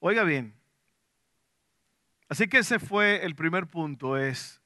Oiga 0.00 0.22
bien, 0.22 0.58
Así 2.28 2.46
que 2.46 2.58
ese 2.58 2.78
fue 2.78 3.24
el 3.24 3.34
primer 3.34 3.66
punto, 3.68 4.16
es 4.16 4.60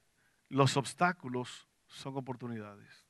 los 0.48 0.76
obstáculos 0.76 1.68
son 1.86 2.16
oportunidades. 2.16 3.06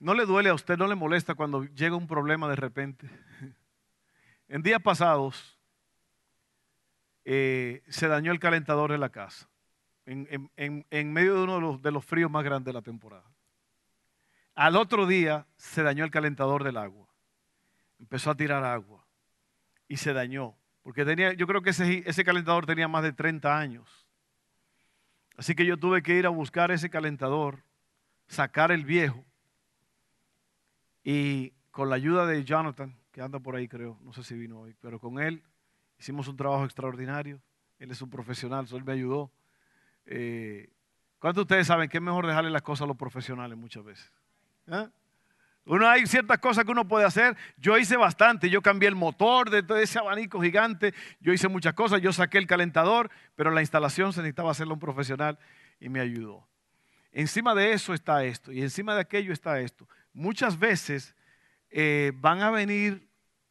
¿No 0.00 0.14
le 0.14 0.24
duele 0.24 0.48
a 0.48 0.54
usted, 0.54 0.78
no 0.78 0.86
le 0.86 0.94
molesta 0.94 1.34
cuando 1.34 1.64
llega 1.64 1.96
un 1.96 2.06
problema 2.06 2.48
de 2.48 2.56
repente? 2.56 3.08
En 4.50 4.62
días 4.62 4.80
pasados 4.80 5.57
eh, 7.30 7.82
se 7.90 8.08
dañó 8.08 8.32
el 8.32 8.40
calentador 8.40 8.90
de 8.90 8.96
la 8.96 9.10
casa, 9.10 9.50
en, 10.06 11.12
medio 11.12 11.34
de 11.34 11.42
uno 11.42 11.56
de 11.56 11.60
los, 11.60 11.82
de 11.82 11.90
los 11.90 12.02
fríos 12.02 12.30
más 12.30 12.42
grandes 12.42 12.64
de 12.64 12.72
la 12.72 12.80
temporada. 12.80 13.30
Al 14.54 14.76
otro 14.76 15.06
día 15.06 15.46
se 15.58 15.82
dañó 15.82 16.06
el 16.06 16.10
calentador 16.10 16.64
del 16.64 16.78
agua. 16.78 17.06
Empezó 17.98 18.30
a 18.30 18.34
tirar 18.34 18.64
agua 18.64 19.04
y 19.88 19.98
se 19.98 20.14
dañó 20.14 20.56
porque 20.82 21.04
tenía, 21.04 21.34
yo 21.34 21.46
creo 21.46 21.60
que 21.60 21.68
ese, 21.68 22.02
ese 22.06 22.24
calentador 22.24 22.64
tenía 22.64 22.88
más 22.88 23.02
de 23.02 23.12
30 23.12 23.58
años. 23.58 24.06
Así 25.36 25.54
que 25.54 25.66
yo 25.66 25.76
tuve 25.76 26.02
que 26.02 26.14
ir 26.14 26.24
a 26.24 26.30
buscar 26.30 26.70
ese 26.70 26.88
calentador, 26.88 27.62
sacar 28.26 28.72
el 28.72 28.86
viejo 28.86 29.22
y 31.04 31.50
con 31.72 31.90
la 31.90 31.96
ayuda 31.96 32.24
de 32.24 32.42
Jonathan, 32.42 32.96
que 33.12 33.20
anda 33.20 33.38
por 33.38 33.54
ahí 33.54 33.68
creo, 33.68 33.98
no 34.00 34.14
sé 34.14 34.24
si 34.24 34.34
vino 34.34 34.60
hoy, 34.60 34.74
pero 34.80 34.98
con 34.98 35.20
él 35.20 35.42
hicimos 35.98 36.28
un 36.28 36.36
trabajo 36.36 36.64
extraordinario. 36.64 37.40
Él 37.78 37.90
es 37.90 38.02
un 38.02 38.10
profesional, 38.10 38.66
él 38.70 38.84
me 38.84 38.92
ayudó. 38.92 39.30
Eh, 40.06 40.68
¿Cuántos 41.18 41.40
de 41.40 41.42
ustedes 41.42 41.66
saben 41.66 41.88
que 41.88 41.98
es 41.98 42.02
mejor 42.02 42.26
dejarle 42.26 42.50
las 42.50 42.62
cosas 42.62 42.82
a 42.84 42.86
los 42.86 42.96
profesionales 42.96 43.56
muchas 43.58 43.84
veces? 43.84 44.12
¿Eh? 44.66 44.88
Uno 45.64 45.86
hay 45.86 46.06
ciertas 46.06 46.38
cosas 46.38 46.64
que 46.64 46.70
uno 46.70 46.88
puede 46.88 47.04
hacer. 47.04 47.36
Yo 47.58 47.76
hice 47.76 47.96
bastante. 47.96 48.48
Yo 48.48 48.62
cambié 48.62 48.88
el 48.88 48.94
motor 48.94 49.50
de 49.50 49.62
todo 49.62 49.76
ese 49.76 49.98
abanico 49.98 50.40
gigante. 50.40 50.94
Yo 51.20 51.32
hice 51.32 51.48
muchas 51.48 51.74
cosas. 51.74 52.00
Yo 52.00 52.12
saqué 52.12 52.38
el 52.38 52.46
calentador, 52.46 53.10
pero 53.36 53.50
la 53.50 53.60
instalación 53.60 54.12
se 54.12 54.20
necesitaba 54.20 54.50
hacerla 54.50 54.72
un 54.72 54.80
profesional 54.80 55.38
y 55.78 55.88
me 55.88 56.00
ayudó. 56.00 56.48
Encima 57.12 57.54
de 57.54 57.72
eso 57.72 57.94
está 57.94 58.24
esto 58.24 58.52
y 58.52 58.62
encima 58.62 58.94
de 58.94 59.00
aquello 59.00 59.32
está 59.32 59.60
esto. 59.60 59.88
Muchas 60.12 60.58
veces 60.58 61.14
eh, 61.70 62.12
van 62.16 62.40
a 62.40 62.50
venir, 62.50 63.07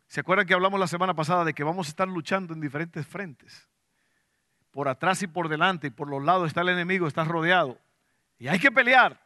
¿se 0.08 0.20
acuerdan 0.20 0.46
que 0.46 0.54
hablamos 0.54 0.80
la 0.80 0.88
semana 0.88 1.14
pasada 1.14 1.46
de 1.46 1.54
que 1.54 1.64
vamos 1.64 1.88
a 1.88 1.90
estar 1.90 2.08
luchando 2.08 2.54
en 2.54 2.62
diferentes 2.62 3.06
frentes? 3.06 3.68
Por 4.72 4.88
atrás 4.88 5.22
y 5.24 5.28
por 5.28 5.50
delante 5.50 5.88
y 5.88 5.90
por 5.90 6.10
los 6.10 6.24
lados 6.24 6.48
está 6.48 6.62
el 6.62 6.70
enemigo, 6.70 7.08
está 7.08 7.24
rodeado. 7.24 7.80
Y 8.38 8.48
hay 8.48 8.60
que 8.60 8.72
pelear. 8.72 9.20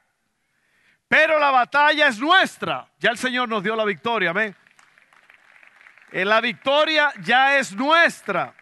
Pero 1.07 1.39
la 1.39 1.51
batalla 1.51 2.07
es 2.07 2.19
nuestra. 2.19 2.89
Ya 2.99 3.09
el 3.09 3.17
Señor 3.17 3.49
nos 3.49 3.63
dio 3.63 3.75
la 3.75 3.83
victoria, 3.83 4.29
amén. 4.29 4.55
Eh, 6.11 6.25
la 6.25 6.39
victoria 6.39 7.11
ya 7.21 7.57
es 7.57 7.75
nuestra. 7.75 8.53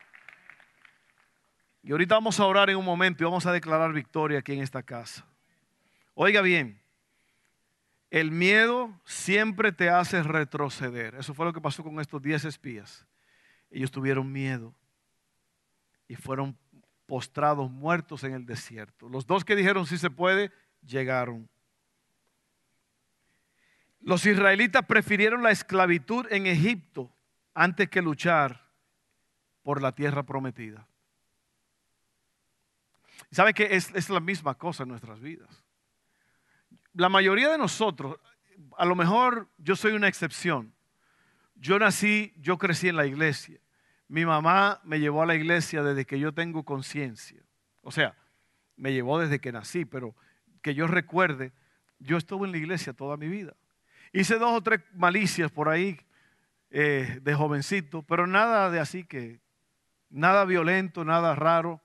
Y 1.83 1.91
ahorita 1.91 2.15
vamos 2.15 2.39
a 2.39 2.45
orar 2.45 2.69
en 2.69 2.77
un 2.77 2.85
momento 2.85 3.23
y 3.23 3.25
vamos 3.25 3.45
a 3.45 3.51
declarar 3.51 3.93
victoria 3.93 4.39
aquí 4.39 4.53
en 4.53 4.61
esta 4.61 4.83
casa. 4.83 5.25
Oiga 6.13 6.41
bien, 6.41 6.81
el 8.11 8.31
miedo 8.31 8.99
siempre 9.05 9.71
te 9.71 9.89
hace 9.89 10.23
retroceder. 10.23 11.15
Eso 11.15 11.33
fue 11.33 11.45
lo 11.45 11.53
que 11.53 11.61
pasó 11.61 11.83
con 11.83 11.99
estos 11.99 12.21
diez 12.21 12.43
espías. 12.45 13.05
Ellos 13.69 13.91
tuvieron 13.91 14.31
miedo 14.31 14.73
y 16.07 16.15
fueron 16.15 16.57
postrados 17.05 17.69
muertos 17.69 18.23
en 18.23 18.33
el 18.33 18.45
desierto. 18.45 19.09
Los 19.09 19.27
dos 19.27 19.45
que 19.45 19.55
dijeron 19.55 19.85
si 19.85 19.97
se 19.97 20.09
puede, 20.09 20.51
llegaron. 20.85 21.47
Los 24.01 24.25
israelitas 24.25 24.85
prefirieron 24.85 25.43
la 25.43 25.51
esclavitud 25.51 26.25
en 26.31 26.47
Egipto 26.47 27.11
antes 27.53 27.89
que 27.89 28.01
luchar 28.01 28.69
por 29.61 29.81
la 29.81 29.93
tierra 29.93 30.23
prometida. 30.23 30.87
¿Saben 33.31 33.53
que 33.53 33.75
es, 33.75 33.93
es 33.93 34.09
la 34.09 34.19
misma 34.19 34.55
cosa 34.55 34.83
en 34.83 34.89
nuestras 34.89 35.19
vidas? 35.19 35.63
La 36.93 37.09
mayoría 37.09 37.49
de 37.49 37.57
nosotros, 37.57 38.17
a 38.77 38.85
lo 38.85 38.95
mejor 38.95 39.49
yo 39.57 39.75
soy 39.75 39.93
una 39.93 40.07
excepción. 40.07 40.73
Yo 41.55 41.77
nací, 41.77 42.33
yo 42.37 42.57
crecí 42.57 42.87
en 42.87 42.95
la 42.95 43.05
iglesia. 43.05 43.59
Mi 44.07 44.25
mamá 44.25 44.79
me 44.83 44.99
llevó 44.99 45.21
a 45.21 45.25
la 45.25 45.35
iglesia 45.35 45.83
desde 45.83 46.05
que 46.05 46.19
yo 46.19 46.33
tengo 46.33 46.63
conciencia. 46.63 47.41
O 47.81 47.91
sea, 47.91 48.15
me 48.75 48.93
llevó 48.93 49.19
desde 49.19 49.39
que 49.39 49.51
nací, 49.51 49.85
pero 49.85 50.15
que 50.61 50.73
yo 50.73 50.87
recuerde, 50.87 51.51
yo 51.99 52.17
estuve 52.17 52.47
en 52.47 52.53
la 52.53 52.57
iglesia 52.57 52.93
toda 52.93 53.17
mi 53.17 53.27
vida. 53.27 53.55
Hice 54.13 54.39
dos 54.39 54.57
o 54.57 54.61
tres 54.61 54.81
malicias 54.93 55.51
por 55.51 55.69
ahí 55.69 55.99
eh, 56.71 57.19
de 57.21 57.35
jovencito, 57.35 58.01
pero 58.03 58.25
nada 58.25 58.69
de 58.71 58.79
así 58.79 59.03
que, 59.03 59.39
nada 60.09 60.45
violento, 60.45 61.05
nada 61.05 61.35
raro. 61.35 61.81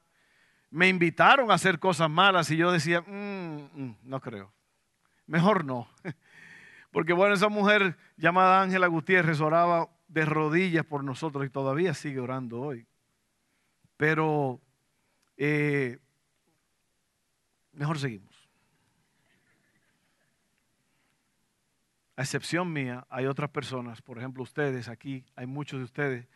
Me 0.71 0.89
invitaron 0.89 1.51
a 1.51 1.55
hacer 1.55 1.79
cosas 1.79 2.09
malas 2.09 2.51
y 2.51 2.57
yo 2.57 2.73
decía, 2.73 3.01
mm, 3.03 3.69
mm, 3.75 3.97
no 4.03 4.21
creo, 4.21 4.53
mejor 5.27 5.65
no. 5.65 5.89
Porque 6.91 7.13
bueno, 7.13 7.35
esa 7.35 7.49
mujer 7.49 7.97
llamada 8.17 8.63
Ángela 8.63 8.87
Gutiérrez 8.87 9.41
oraba 9.41 9.89
de 10.09 10.25
rodillas 10.25 10.85
por 10.85 11.03
nosotros 11.03 11.45
y 11.45 11.51
todavía 11.51 11.95
sigue 11.95 12.21
orando 12.21 12.61
hoy. 12.61 12.87
Pero 13.97 14.61
eh, 15.37 15.99
mejor 17.73 17.99
seguimos. 17.99 18.35
a 22.17 22.23
excepción 22.23 22.73
mía, 22.73 23.07
hay 23.11 23.27
otras 23.27 23.51
personas, 23.51 24.01
por 24.01 24.19
ejemplo 24.19 24.43
ustedes 24.43 24.89
aquí, 24.89 25.25
hay 25.35 25.47
muchos 25.47 25.81
de 25.81 25.85
ustedes, 25.85 26.29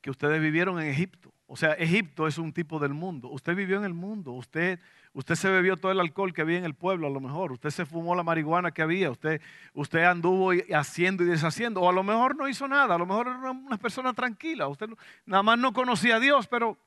que 0.00 0.10
ustedes 0.10 0.40
vivieron 0.40 0.80
en 0.80 0.88
Egipto. 0.88 1.32
O 1.46 1.56
sea, 1.56 1.72
Egipto 1.74 2.26
es 2.26 2.38
un 2.38 2.52
tipo 2.52 2.78
del 2.78 2.94
mundo. 2.94 3.28
Usted 3.28 3.54
vivió 3.54 3.76
en 3.76 3.84
el 3.84 3.92
mundo, 3.94 4.32
usted, 4.32 4.80
usted 5.12 5.34
se 5.34 5.50
bebió 5.50 5.76
todo 5.76 5.92
el 5.92 6.00
alcohol 6.00 6.32
que 6.32 6.42
había 6.42 6.58
en 6.58 6.64
el 6.64 6.74
pueblo 6.74 7.06
a 7.06 7.10
lo 7.10 7.20
mejor, 7.20 7.52
usted 7.52 7.70
se 7.70 7.84
fumó 7.84 8.14
la 8.14 8.22
marihuana 8.22 8.70
que 8.70 8.82
había, 8.82 9.10
usted, 9.10 9.40
usted 9.74 10.04
anduvo 10.04 10.52
haciendo 10.74 11.24
y 11.24 11.26
deshaciendo, 11.26 11.80
o 11.80 11.88
a 11.88 11.92
lo 11.92 12.02
mejor 12.02 12.36
no 12.36 12.48
hizo 12.48 12.68
nada, 12.68 12.94
a 12.94 12.98
lo 12.98 13.06
mejor 13.06 13.28
era 13.28 13.50
una 13.50 13.76
persona 13.76 14.12
tranquila, 14.12 14.68
usted 14.68 14.88
nada 15.26 15.42
más 15.42 15.58
no 15.58 15.72
conocía 15.72 16.16
a 16.16 16.20
Dios, 16.20 16.46
pero, 16.46 16.78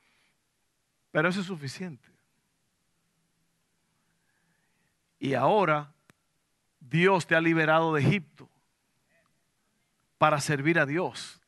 pero 1.12 1.30
eso 1.30 1.42
es 1.42 1.48
suficiente. 1.48 2.08
Y 5.20 5.36
ahora 5.36 5.94
Dios 6.80 7.26
te 7.26 7.36
ha 7.36 7.42
liberado 7.42 7.94
de 7.94 8.02
Egipto 8.02 8.50
para 10.18 10.40
servir 10.40 10.80
a 10.80 10.86
Dios. 10.86 11.42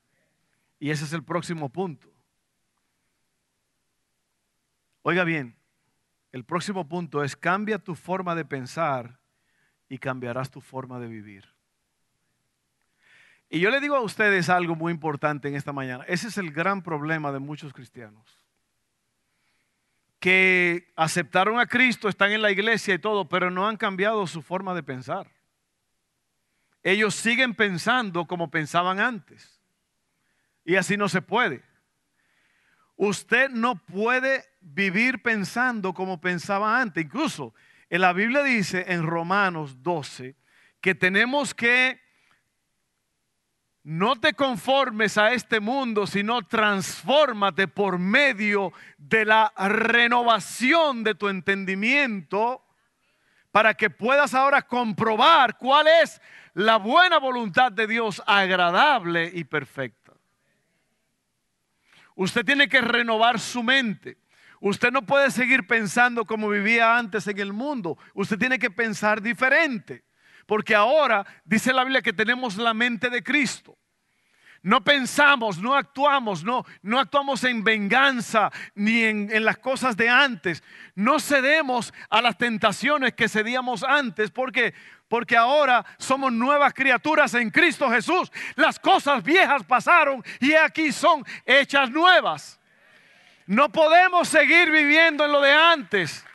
Y 0.79 0.91
ese 0.91 1.05
es 1.05 1.13
el 1.13 1.23
próximo 1.23 1.69
punto. 1.69 2.07
Oiga 5.01 5.23
bien, 5.23 5.55
el 6.35 6.43
próximo 6.43 6.87
punto 6.87 7.23
es 7.23 7.35
cambia 7.35 7.79
tu 7.79 7.95
forma 7.95 8.35
de 8.35 8.45
pensar 8.45 9.19
y 9.87 9.97
cambiarás 9.97 10.51
tu 10.51 10.61
forma 10.61 10.99
de 10.99 11.07
vivir. 11.07 11.45
Y 13.49 13.59
yo 13.59 13.69
le 13.69 13.79
digo 13.79 13.95
a 13.95 14.01
ustedes 14.01 14.49
algo 14.49 14.75
muy 14.75 14.91
importante 14.91 15.47
en 15.47 15.55
esta 15.55 15.71
mañana. 15.71 16.03
Ese 16.07 16.27
es 16.27 16.37
el 16.37 16.51
gran 16.51 16.81
problema 16.83 17.31
de 17.31 17.39
muchos 17.39 17.73
cristianos. 17.73 18.43
Que 20.19 20.91
aceptaron 20.95 21.59
a 21.59 21.67
Cristo, 21.67 22.09
están 22.09 22.31
en 22.31 22.41
la 22.41 22.51
iglesia 22.51 22.95
y 22.95 22.99
todo, 22.99 23.29
pero 23.29 23.49
no 23.49 23.67
han 23.67 23.77
cambiado 23.77 24.27
su 24.27 24.41
forma 24.41 24.73
de 24.73 24.83
pensar 24.83 25.31
ellos 26.85 27.15
siguen 27.15 27.55
pensando 27.55 28.27
como 28.27 28.51
pensaban 28.51 28.99
antes. 28.99 29.59
Y 30.63 30.75
así 30.75 30.97
no 30.97 31.09
se 31.09 31.19
puede. 31.19 31.63
Usted 32.95 33.49
no 33.49 33.75
puede 33.75 34.45
vivir 34.65 35.21
pensando 35.21 35.93
como 35.93 36.19
pensaba 36.19 36.79
antes. 36.79 37.03
Incluso 37.03 37.53
en 37.89 38.01
la 38.01 38.13
Biblia 38.13 38.43
dice 38.43 38.85
en 38.87 39.05
Romanos 39.05 39.81
12 39.83 40.35
que 40.81 40.95
tenemos 40.95 41.53
que 41.53 42.01
no 43.83 44.15
te 44.15 44.33
conformes 44.33 45.17
a 45.17 45.33
este 45.33 45.59
mundo, 45.59 46.07
sino 46.07 46.41
transfórmate 46.41 47.67
por 47.67 47.99
medio 47.99 48.73
de 48.97 49.25
la 49.25 49.53
renovación 49.55 51.03
de 51.03 51.13
tu 51.13 51.29
entendimiento 51.29 52.63
para 53.51 53.75
que 53.75 53.91
puedas 53.91 54.33
ahora 54.33 54.63
comprobar 54.63 55.57
cuál 55.57 55.87
es 55.87 56.19
la 56.55 56.77
buena 56.77 57.19
voluntad 57.19 57.71
de 57.71 57.85
Dios 57.85 58.23
agradable 58.25 59.29
y 59.31 59.43
perfecta. 59.43 60.13
Usted 62.15 62.43
tiene 62.43 62.67
que 62.67 62.81
renovar 62.81 63.39
su 63.39 63.61
mente. 63.61 64.17
Usted 64.67 64.91
no 64.91 65.03
puede 65.03 65.29
seguir 65.29 65.67
pensando 65.67 66.25
como 66.25 66.49
vivía 66.49 66.97
antes 66.97 67.27
en 67.27 67.37
el 67.37 67.53
mundo. 67.53 67.99
Usted 68.15 68.39
tiene 68.39 68.57
que 68.57 68.71
pensar 68.71 69.21
diferente. 69.21 70.03
Porque 70.47 70.73
ahora 70.73 71.23
dice 71.43 71.71
la 71.71 71.83
Biblia 71.83 72.01
que 72.01 72.13
tenemos 72.13 72.57
la 72.57 72.73
mente 72.73 73.11
de 73.11 73.21
Cristo. 73.21 73.77
No 74.63 74.83
pensamos, 74.83 75.59
no 75.59 75.75
actuamos, 75.75 76.43
no, 76.43 76.65
no 76.81 76.99
actuamos 76.99 77.43
en 77.43 77.63
venganza 77.63 78.49
ni 78.73 79.03
en, 79.03 79.29
en, 79.31 79.45
las 79.45 79.59
cosas 79.59 79.95
de 79.95 80.09
antes. 80.09 80.63
No 80.95 81.19
cedemos 81.19 81.93
a 82.09 82.23
las 82.23 82.35
tentaciones 82.35 83.13
que 83.13 83.29
cedíamos 83.29 83.83
antes. 83.83 84.31
porque 84.31 84.73
porque 85.07 85.37
ahora 85.37 85.85
somos 85.99 86.33
nuevas 86.33 86.73
criaturas 86.73 87.35
en 87.35 87.51
Cristo 87.51 87.87
Jesús. 87.91 88.31
Las 88.55 88.79
cosas 88.79 89.23
viejas 89.23 89.63
pasaron 89.63 90.23
y 90.39 90.53
aquí 90.53 90.91
son 90.91 91.23
hechas 91.45 91.91
nuevas. 91.91 92.59
No 93.47 93.71
podemos 93.71 94.27
seguir 94.27 94.71
viviendo 94.71 95.25
en 95.25 95.31
lo 95.31 95.41
de 95.41 95.51
antes. 95.51 96.25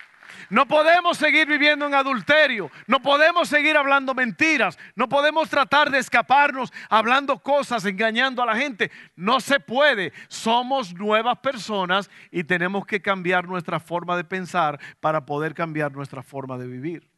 No 0.49 0.67
podemos 0.67 1.17
seguir 1.17 1.47
viviendo 1.47 1.87
en 1.87 1.95
adulterio. 1.95 2.71
No 2.89 3.01
podemos 3.01 3.49
seguir 3.49 3.77
hablando 3.77 4.15
mentiras. 4.15 4.79
No 4.97 5.09
podemos 5.09 5.49
tratar 5.49 5.91
de 5.91 5.99
escaparnos 5.99 6.73
hablando 6.89 7.39
cosas, 7.39 7.85
engañando 7.85 8.43
a 8.43 8.47
la 8.47 8.57
gente. 8.57 8.91
No 9.15 9.41
se 9.41 9.61
puede. 9.61 10.13
Somos 10.29 10.93
nuevas 10.93 11.39
personas 11.39 12.11
y 12.33 12.43
tenemos 12.43 12.85
que 12.85 13.01
cambiar 13.01 13.47
nuestra 13.47 13.79
forma 13.79 14.17
de 14.17 14.25
pensar 14.25 14.81
para 14.99 15.25
poder 15.25 15.55
cambiar 15.55 15.93
nuestra 15.93 16.23
forma 16.23 16.59
de 16.59 16.67
vivir. 16.67 17.09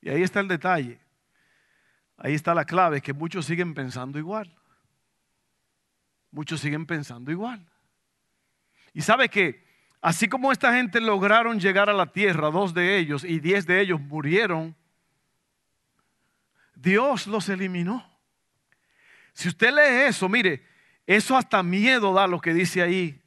Y 0.00 0.10
ahí 0.10 0.22
está 0.22 0.40
el 0.40 0.48
detalle. 0.48 1.00
Ahí 2.18 2.34
está 2.34 2.54
la 2.54 2.64
clave, 2.64 3.00
que 3.00 3.12
muchos 3.12 3.46
siguen 3.46 3.74
pensando 3.74 4.18
igual. 4.18 4.52
muchos 6.30 6.60
siguen 6.60 6.86
pensando 6.86 7.30
igual. 7.30 7.66
Y 8.96 9.02
sabe 9.02 9.28
que 9.28 9.62
así 10.00 10.26
como 10.26 10.50
esta 10.50 10.72
gente 10.72 11.02
lograron 11.02 11.60
llegar 11.60 11.90
a 11.90 11.92
la 11.92 12.06
tierra, 12.06 12.50
dos 12.50 12.72
de 12.72 12.96
ellos 12.96 13.24
y 13.24 13.40
diez 13.40 13.66
de 13.66 13.82
ellos 13.82 14.00
murieron, 14.00 14.74
Dios 16.74 17.26
los 17.26 17.50
eliminó. 17.50 18.10
Si 19.34 19.48
usted 19.48 19.70
lee 19.70 20.08
eso, 20.08 20.30
mire, 20.30 20.66
eso 21.06 21.36
hasta 21.36 21.62
miedo 21.62 22.14
da 22.14 22.26
lo 22.26 22.40
que 22.40 22.54
dice 22.54 22.80
ahí. 22.80 23.22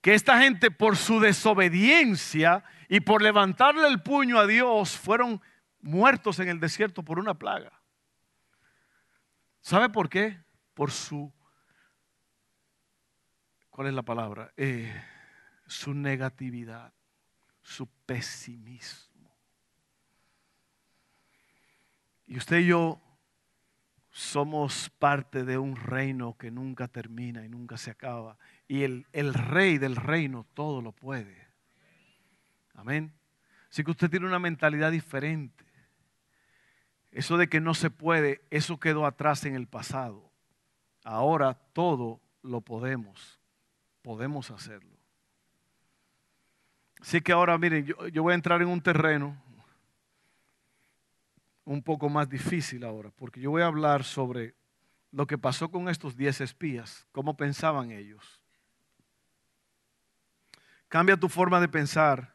Que 0.00 0.14
esta 0.14 0.40
gente 0.40 0.72
por 0.72 0.96
su 0.96 1.20
desobediencia 1.20 2.64
y 2.88 2.98
por 2.98 3.22
levantarle 3.22 3.86
el 3.86 4.02
puño 4.02 4.40
a 4.40 4.48
Dios 4.48 4.98
fueron 4.98 5.40
muertos 5.80 6.40
en 6.40 6.48
el 6.48 6.58
desierto 6.58 7.04
por 7.04 7.20
una 7.20 7.34
plaga. 7.34 7.70
¿Sabe 9.60 9.90
por 9.90 10.08
qué? 10.08 10.42
Por 10.74 10.90
su, 10.90 11.32
¿cuál 13.74 13.88
es 13.88 13.94
la 13.94 14.02
palabra? 14.02 14.52
Eh, 14.56 14.88
su 15.66 15.94
negatividad, 15.94 16.92
su 17.60 17.88
pesimismo. 18.06 19.34
Y 22.28 22.36
usted 22.38 22.58
y 22.58 22.66
yo 22.66 23.00
somos 24.12 24.90
parte 24.90 25.42
de 25.42 25.58
un 25.58 25.74
reino 25.74 26.36
que 26.38 26.52
nunca 26.52 26.86
termina 26.86 27.44
y 27.44 27.48
nunca 27.48 27.76
se 27.76 27.90
acaba. 27.90 28.38
Y 28.68 28.84
el, 28.84 29.08
el, 29.12 29.34
rey 29.34 29.78
del 29.78 29.96
reino 29.96 30.46
todo 30.54 30.80
lo 30.80 30.92
puede. 30.92 31.36
Amén. 32.74 33.12
Así 33.68 33.82
que 33.82 33.90
usted 33.90 34.08
tiene 34.08 34.26
una 34.26 34.38
mentalidad 34.38 34.92
diferente. 34.92 35.64
Eso 37.10 37.36
de 37.36 37.48
que 37.48 37.60
no 37.60 37.74
se 37.74 37.90
puede, 37.90 38.44
eso 38.50 38.78
quedó 38.78 39.04
atrás 39.04 39.44
en 39.46 39.56
el 39.56 39.66
pasado. 39.66 40.30
Ahora 41.02 41.54
todo 41.72 42.20
lo 42.40 42.60
podemos. 42.60 43.40
Podemos 44.04 44.50
hacerlo. 44.50 44.98
Así 47.00 47.22
que 47.22 47.32
ahora, 47.32 47.56
miren, 47.56 47.86
yo, 47.86 48.22
voy 48.22 48.32
a 48.32 48.34
entrar 48.34 48.60
en 48.60 48.68
un 48.68 48.82
terreno 48.82 49.42
un 51.64 51.82
poco 51.82 52.10
más 52.10 52.28
difícil 52.28 52.84
ahora, 52.84 53.10
porque 53.16 53.40
yo 53.40 53.50
voy 53.50 53.62
a 53.62 53.66
hablar 53.66 54.04
sobre 54.04 54.54
lo 55.10 55.26
que 55.26 55.38
pasó 55.38 55.70
con 55.70 55.88
estos 55.88 56.18
diez 56.18 56.42
espías, 56.42 57.06
cómo 57.12 57.34
pensaban 57.38 57.92
ellos. 57.92 58.42
Cambia 60.88 61.16
tu 61.16 61.30
forma 61.30 61.58
de 61.58 61.68
pensar 61.68 62.34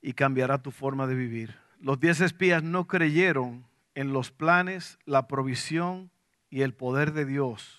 y 0.00 0.14
cambiará 0.14 0.62
tu 0.62 0.70
forma 0.70 1.06
de 1.06 1.14
vivir. 1.14 1.58
Los 1.78 2.00
diez 2.00 2.22
espías 2.22 2.62
no 2.62 2.86
creyeron 2.86 3.66
en 3.94 4.14
los 4.14 4.30
planes, 4.30 4.98
la 5.04 5.28
provisión 5.28 6.10
y 6.48 6.62
el 6.62 6.72
poder 6.72 7.12
de 7.12 7.26
Dios, 7.26 7.77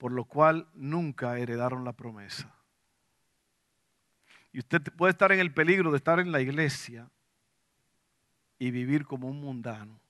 por 0.00 0.12
lo 0.12 0.24
cual 0.24 0.66
nunca 0.72 1.38
heredaron 1.38 1.84
la 1.84 1.92
promesa. 1.92 2.50
Y 4.50 4.60
usted 4.60 4.80
puede 4.96 5.10
estar 5.10 5.30
en 5.30 5.40
el 5.40 5.52
peligro 5.52 5.90
de 5.90 5.98
estar 5.98 6.18
en 6.18 6.32
la 6.32 6.40
iglesia 6.40 7.10
y 8.58 8.70
vivir 8.70 9.04
como 9.04 9.28
un 9.28 9.42
mundano. 9.42 10.00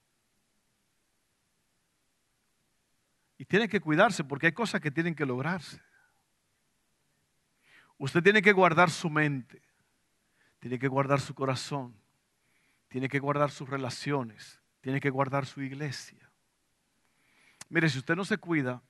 Y 3.37 3.45
tiene 3.47 3.69
que 3.69 3.81
cuidarse 3.81 4.23
porque 4.23 4.47
hay 4.47 4.53
cosas 4.53 4.81
que 4.81 4.93
tienen 4.93 5.17
que 5.17 5.27
lograrse. 5.27 5.83
Usted 7.99 8.23
tiene 8.23 8.43
que 8.43 8.53
guardar 8.53 8.91
su 8.91 9.11
mente, 9.11 9.61
tiene 10.61 10.79
que 10.79 10.87
guardar 10.87 11.21
su 11.21 11.35
corazón, 11.35 12.01
tiene 12.87 13.09
que 13.09 13.19
guardar 13.19 13.51
sus 13.51 13.69
relaciones, 13.69 14.61
tiene 14.83 15.01
que 15.01 15.11
guardar 15.11 15.47
su 15.47 15.61
iglesia. 15.63 16.31
Mire, 17.69 17.89
si 17.89 17.99
usted 17.99 18.15
no 18.15 18.25
se 18.25 18.39
cuida, 18.39 18.81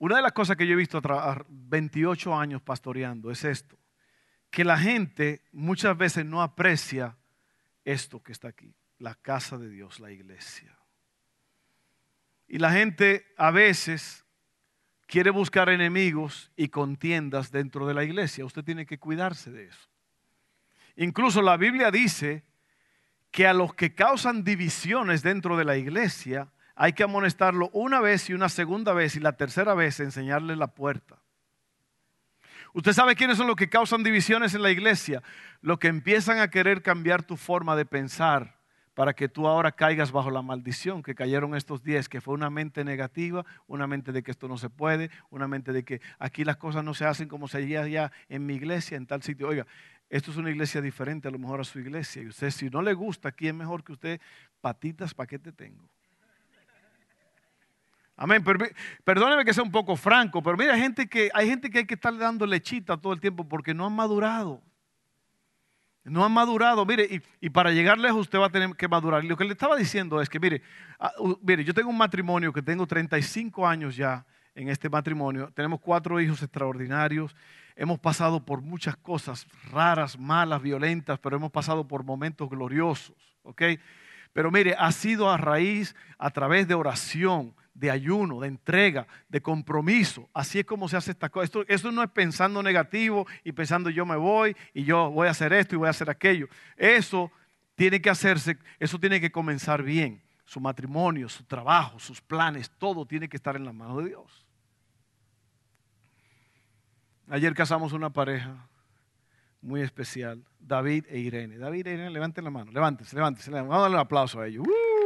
una 0.00 0.16
de 0.16 0.22
las 0.22 0.32
cosas 0.32 0.56
que 0.56 0.66
yo 0.66 0.72
he 0.72 0.76
visto 0.76 0.98
a 0.98 1.44
28 1.48 2.34
años 2.34 2.62
pastoreando 2.62 3.30
es 3.30 3.44
esto, 3.44 3.78
que 4.50 4.64
la 4.64 4.78
gente 4.78 5.42
muchas 5.52 5.96
veces 5.96 6.24
no 6.24 6.42
aprecia 6.42 7.18
esto 7.84 8.22
que 8.22 8.32
está 8.32 8.48
aquí, 8.48 8.74
la 8.98 9.14
casa 9.14 9.58
de 9.58 9.68
Dios, 9.68 10.00
la 10.00 10.10
iglesia. 10.10 10.74
Y 12.48 12.58
la 12.58 12.72
gente 12.72 13.26
a 13.36 13.50
veces 13.50 14.24
quiere 15.06 15.28
buscar 15.28 15.68
enemigos 15.68 16.50
y 16.56 16.68
contiendas 16.68 17.52
dentro 17.52 17.86
de 17.86 17.92
la 17.92 18.02
iglesia. 18.02 18.46
Usted 18.46 18.64
tiene 18.64 18.86
que 18.86 18.98
cuidarse 18.98 19.50
de 19.50 19.64
eso. 19.64 19.90
Incluso 20.96 21.42
la 21.42 21.58
Biblia 21.58 21.90
dice 21.90 22.44
que 23.30 23.46
a 23.46 23.52
los 23.52 23.74
que 23.74 23.94
causan 23.94 24.44
divisiones 24.44 25.22
dentro 25.22 25.58
de 25.58 25.66
la 25.66 25.76
iglesia 25.76 26.50
hay 26.74 26.92
que 26.92 27.02
amonestarlo 27.02 27.70
una 27.72 28.00
vez 28.00 28.30
y 28.30 28.34
una 28.34 28.48
segunda 28.48 28.92
vez 28.92 29.16
y 29.16 29.20
la 29.20 29.32
tercera 29.32 29.74
vez 29.74 30.00
enseñarle 30.00 30.56
la 30.56 30.68
puerta. 30.68 31.18
Usted 32.72 32.92
sabe 32.92 33.16
quiénes 33.16 33.36
son 33.36 33.48
los 33.48 33.56
que 33.56 33.68
causan 33.68 34.02
divisiones 34.02 34.54
en 34.54 34.62
la 34.62 34.70
iglesia, 34.70 35.22
los 35.60 35.78
que 35.78 35.88
empiezan 35.88 36.38
a 36.38 36.48
querer 36.48 36.82
cambiar 36.82 37.22
tu 37.22 37.36
forma 37.36 37.74
de 37.74 37.84
pensar 37.84 38.60
para 38.94 39.14
que 39.14 39.28
tú 39.28 39.46
ahora 39.46 39.72
caigas 39.72 40.12
bajo 40.12 40.30
la 40.30 40.42
maldición 40.42 41.02
que 41.02 41.14
cayeron 41.14 41.54
estos 41.54 41.82
diez, 41.82 42.08
que 42.08 42.20
fue 42.20 42.34
una 42.34 42.50
mente 42.50 42.84
negativa, 42.84 43.44
una 43.66 43.86
mente 43.86 44.12
de 44.12 44.22
que 44.22 44.30
esto 44.30 44.46
no 44.46 44.58
se 44.58 44.68
puede, 44.68 45.10
una 45.30 45.48
mente 45.48 45.72
de 45.72 45.84
que 45.84 46.00
aquí 46.18 46.44
las 46.44 46.58
cosas 46.58 46.84
no 46.84 46.94
se 46.94 47.06
hacen 47.06 47.28
como 47.28 47.48
se 47.48 47.58
hacía 47.58 47.82
allá 47.82 48.12
en 48.28 48.46
mi 48.46 48.54
iglesia, 48.54 48.96
en 48.96 49.06
tal 49.06 49.22
sitio. 49.22 49.48
Oiga, 49.48 49.66
esto 50.08 50.30
es 50.30 50.36
una 50.36 50.50
iglesia 50.50 50.80
diferente 50.80 51.28
a 51.28 51.30
lo 51.30 51.38
mejor 51.38 51.60
a 51.60 51.64
su 51.64 51.78
iglesia. 51.78 52.22
Y 52.22 52.26
usted, 52.26 52.50
si 52.50 52.68
no 52.68 52.82
le 52.82 52.92
gusta, 52.92 53.32
es 53.36 53.54
mejor 53.54 53.84
que 53.84 53.92
usted, 53.92 54.20
patitas, 54.60 55.14
¿para 55.14 55.26
qué 55.28 55.38
te 55.38 55.52
tengo? 55.52 55.88
Amén. 58.22 58.44
Perdóneme 59.02 59.46
que 59.46 59.54
sea 59.54 59.62
un 59.62 59.72
poco 59.72 59.96
franco, 59.96 60.42
pero 60.42 60.54
mira, 60.54 60.74
hay 60.74 60.80
gente 60.82 61.08
que, 61.08 61.30
hay 61.32 61.48
gente 61.48 61.70
que 61.70 61.78
hay 61.78 61.86
que 61.86 61.94
estar 61.94 62.14
dando 62.18 62.44
lechita 62.44 62.98
todo 62.98 63.14
el 63.14 63.20
tiempo 63.20 63.48
porque 63.48 63.72
no 63.72 63.86
han 63.86 63.94
madurado. 63.94 64.62
No 66.04 66.22
han 66.22 66.32
madurado, 66.32 66.84
mire, 66.84 67.22
y, 67.40 67.48
para 67.48 67.70
llegar 67.70 67.96
lejos 67.96 68.20
usted 68.20 68.38
va 68.38 68.46
a 68.46 68.50
tener 68.50 68.76
que 68.76 68.88
madurar. 68.88 69.24
Lo 69.24 69.38
que 69.38 69.44
le 69.44 69.52
estaba 69.52 69.74
diciendo 69.74 70.20
es 70.20 70.28
que, 70.28 70.38
mire, 70.38 70.60
mire, 71.40 71.64
yo 71.64 71.72
tengo 71.72 71.88
un 71.88 71.96
matrimonio 71.96 72.52
que 72.52 72.60
tengo 72.60 72.86
35 72.86 73.66
años 73.66 73.96
ya 73.96 74.26
en 74.54 74.68
este 74.68 74.90
matrimonio. 74.90 75.50
Tenemos 75.54 75.80
cuatro 75.80 76.20
hijos 76.20 76.42
extraordinarios. 76.42 77.34
Hemos 77.74 77.98
pasado 78.00 78.44
por 78.44 78.60
muchas 78.60 78.98
cosas 78.98 79.46
raras, 79.72 80.18
malas, 80.18 80.60
violentas, 80.60 81.18
pero 81.20 81.36
hemos 81.36 81.50
pasado 81.50 81.88
por 81.88 82.04
momentos 82.04 82.50
gloriosos, 82.50 83.16
¿ok? 83.44 83.62
Pero 84.34 84.50
mire, 84.50 84.74
ha 84.78 84.92
sido 84.92 85.30
a 85.30 85.38
raíz, 85.38 85.96
a 86.18 86.28
través 86.28 86.68
de 86.68 86.74
oración, 86.74 87.54
de 87.74 87.90
ayuno, 87.90 88.40
de 88.40 88.48
entrega, 88.48 89.06
de 89.28 89.40
compromiso. 89.40 90.28
Así 90.34 90.60
es 90.60 90.66
como 90.66 90.88
se 90.88 90.96
hace 90.96 91.12
esta 91.12 91.28
cosa. 91.28 91.44
Esto, 91.44 91.64
esto, 91.68 91.92
no 91.92 92.02
es 92.02 92.10
pensando 92.10 92.62
negativo 92.62 93.26
y 93.44 93.52
pensando 93.52 93.90
yo 93.90 94.04
me 94.04 94.16
voy 94.16 94.56
y 94.74 94.84
yo 94.84 95.10
voy 95.10 95.28
a 95.28 95.30
hacer 95.30 95.52
esto 95.52 95.74
y 95.74 95.78
voy 95.78 95.86
a 95.86 95.90
hacer 95.90 96.10
aquello. 96.10 96.48
Eso 96.76 97.30
tiene 97.74 98.00
que 98.02 98.10
hacerse, 98.10 98.58
eso 98.78 98.98
tiene 98.98 99.20
que 99.20 99.32
comenzar 99.32 99.82
bien. 99.82 100.22
Su 100.44 100.60
matrimonio, 100.60 101.28
su 101.28 101.44
trabajo, 101.44 101.98
sus 102.00 102.20
planes, 102.20 102.70
todo 102.70 103.06
tiene 103.06 103.28
que 103.28 103.36
estar 103.36 103.54
en 103.54 103.64
la 103.64 103.72
mano 103.72 103.98
de 103.98 104.08
Dios. 104.08 104.46
Ayer 107.28 107.54
casamos 107.54 107.92
una 107.92 108.10
pareja 108.10 108.68
muy 109.62 109.82
especial, 109.82 110.44
David 110.58 111.06
e 111.08 111.18
Irene. 111.18 111.56
David 111.56 111.86
e 111.86 111.94
Irene, 111.94 112.10
levanten 112.10 112.42
la 112.42 112.50
mano, 112.50 112.72
levántense, 112.72 113.14
levántense. 113.14 113.50
Vamos 113.50 113.76
a 113.76 113.78
darle 113.78 113.96
un 113.96 114.00
aplauso 114.00 114.40
a 114.40 114.48
ellos. 114.48 114.66
¡Uh! 114.66 114.99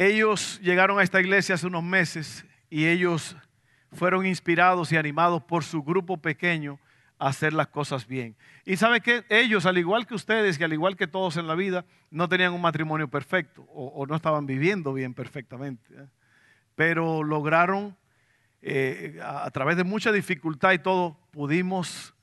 Ellos 0.00 0.60
llegaron 0.62 1.00
a 1.00 1.02
esta 1.02 1.20
iglesia 1.20 1.56
hace 1.56 1.66
unos 1.66 1.82
meses 1.82 2.46
y 2.70 2.86
ellos 2.86 3.36
fueron 3.90 4.26
inspirados 4.26 4.92
y 4.92 4.96
animados 4.96 5.42
por 5.42 5.64
su 5.64 5.82
grupo 5.82 6.18
pequeño 6.18 6.78
a 7.18 7.26
hacer 7.26 7.52
las 7.52 7.66
cosas 7.66 8.06
bien. 8.06 8.36
Y 8.64 8.76
sabe 8.76 9.00
que 9.00 9.24
ellos, 9.28 9.66
al 9.66 9.76
igual 9.76 10.06
que 10.06 10.14
ustedes 10.14 10.60
y 10.60 10.62
al 10.62 10.72
igual 10.72 10.96
que 10.96 11.08
todos 11.08 11.36
en 11.36 11.48
la 11.48 11.56
vida, 11.56 11.84
no 12.12 12.28
tenían 12.28 12.52
un 12.52 12.60
matrimonio 12.60 13.08
perfecto 13.08 13.62
o, 13.72 14.06
no 14.06 14.14
estaban 14.14 14.46
viviendo 14.46 14.92
bien 14.92 15.14
perfectamente. 15.14 15.92
¿eh? 15.92 16.06
Pero 16.76 17.24
lograron, 17.24 17.96
eh, 18.62 19.18
a 19.20 19.50
través 19.50 19.76
de 19.76 19.82
mucha 19.82 20.12
dificultad 20.12 20.74
y 20.74 20.78
todo, 20.78 21.18
pudimos 21.32 22.14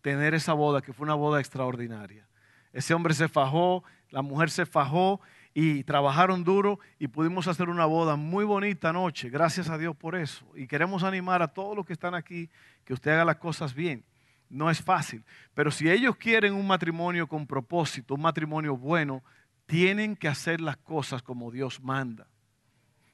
tener 0.00 0.34
esa 0.34 0.54
boda, 0.54 0.82
que 0.82 0.92
fue 0.92 1.04
una 1.04 1.14
boda 1.14 1.38
extraordinaria. 1.38 2.26
Ese 2.72 2.94
hombre 2.94 3.14
se 3.14 3.28
fajó, 3.28 3.84
la 4.10 4.22
mujer 4.22 4.50
se 4.50 4.66
fajó 4.66 5.20
y 5.54 5.84
trabajaron 5.84 6.44
duro 6.44 6.80
y 6.98 7.08
pudimos 7.08 7.46
hacer 7.46 7.68
una 7.68 7.84
boda 7.84 8.16
muy 8.16 8.44
bonita 8.44 8.88
anoche. 8.88 9.28
Gracias 9.28 9.68
a 9.68 9.78
Dios 9.78 9.94
por 9.96 10.16
eso. 10.16 10.46
Y 10.54 10.66
queremos 10.66 11.02
animar 11.02 11.42
a 11.42 11.48
todos 11.48 11.76
los 11.76 11.84
que 11.84 11.92
están 11.92 12.14
aquí 12.14 12.48
que 12.84 12.94
usted 12.94 13.10
haga 13.12 13.24
las 13.24 13.36
cosas 13.36 13.74
bien. 13.74 14.04
No 14.48 14.70
es 14.70 14.82
fácil, 14.82 15.24
pero 15.54 15.70
si 15.70 15.90
ellos 15.90 16.16
quieren 16.16 16.52
un 16.52 16.66
matrimonio 16.66 17.26
con 17.26 17.46
propósito, 17.46 18.14
un 18.14 18.20
matrimonio 18.20 18.76
bueno, 18.76 19.22
tienen 19.64 20.14
que 20.14 20.28
hacer 20.28 20.60
las 20.60 20.76
cosas 20.76 21.22
como 21.22 21.50
Dios 21.50 21.82
manda. 21.82 22.26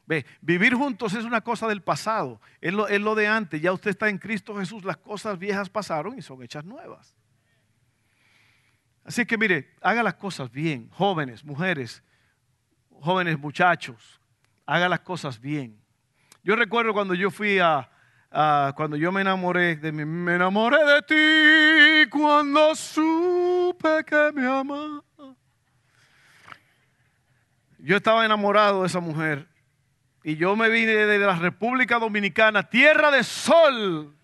Ve, 0.04 0.26
vivir 0.40 0.74
juntos 0.74 1.14
es 1.14 1.24
una 1.24 1.42
cosa 1.42 1.68
del 1.68 1.82
pasado, 1.82 2.40
es 2.60 2.72
lo, 2.72 2.88
es 2.88 3.00
lo 3.00 3.14
de 3.14 3.28
antes. 3.28 3.60
Ya 3.60 3.72
usted 3.72 3.90
está 3.90 4.08
en 4.08 4.18
Cristo 4.18 4.56
Jesús, 4.56 4.84
las 4.84 4.96
cosas 4.96 5.38
viejas 5.38 5.68
pasaron 5.68 6.18
y 6.18 6.22
son 6.22 6.42
hechas 6.42 6.64
nuevas. 6.64 7.14
Así 9.04 9.24
que 9.24 9.38
mire, 9.38 9.70
haga 9.80 10.02
las 10.02 10.14
cosas 10.14 10.50
bien, 10.50 10.88
jóvenes, 10.90 11.44
mujeres, 11.44 12.02
jóvenes 13.00 13.38
muchachos, 13.38 14.20
haga 14.66 14.88
las 14.88 15.00
cosas 15.00 15.40
bien. 15.40 15.80
Yo 16.42 16.56
recuerdo 16.56 16.92
cuando 16.92 17.14
yo 17.14 17.30
fui 17.30 17.58
a, 17.58 17.90
cuando 18.74 18.96
yo 18.96 19.12
me 19.12 19.20
enamoré 19.20 19.76
de 19.76 19.92
mí, 19.92 20.04
me 20.04 20.34
enamoré 20.34 20.78
de 20.84 21.02
ti 21.02 22.10
cuando 22.10 22.74
supe 22.74 24.04
que 24.04 24.32
me 24.34 24.46
amaba. 24.46 25.02
Yo 27.78 27.96
estaba 27.96 28.24
enamorado 28.24 28.82
de 28.82 28.88
esa 28.88 29.00
mujer 29.00 29.48
y 30.22 30.36
yo 30.36 30.56
me 30.56 30.68
vine 30.68 30.92
de 30.92 31.18
la 31.18 31.36
República 31.36 31.98
Dominicana, 31.98 32.68
tierra 32.68 33.10
de 33.10 33.22
sol, 33.22 34.14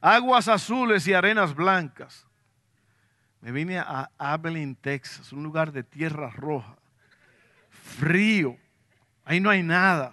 aguas 0.00 0.48
azules 0.48 1.06
y 1.06 1.14
arenas 1.14 1.54
blancas. 1.54 2.26
Me 3.40 3.52
vine 3.52 3.78
a 3.78 4.10
Abilene, 4.16 4.74
Texas, 4.80 5.32
un 5.32 5.42
lugar 5.42 5.70
de 5.70 5.82
tierra 5.82 6.30
roja, 6.30 6.76
frío, 7.84 8.56
ahí 9.24 9.40
no 9.40 9.50
hay 9.50 9.62
nada. 9.62 10.12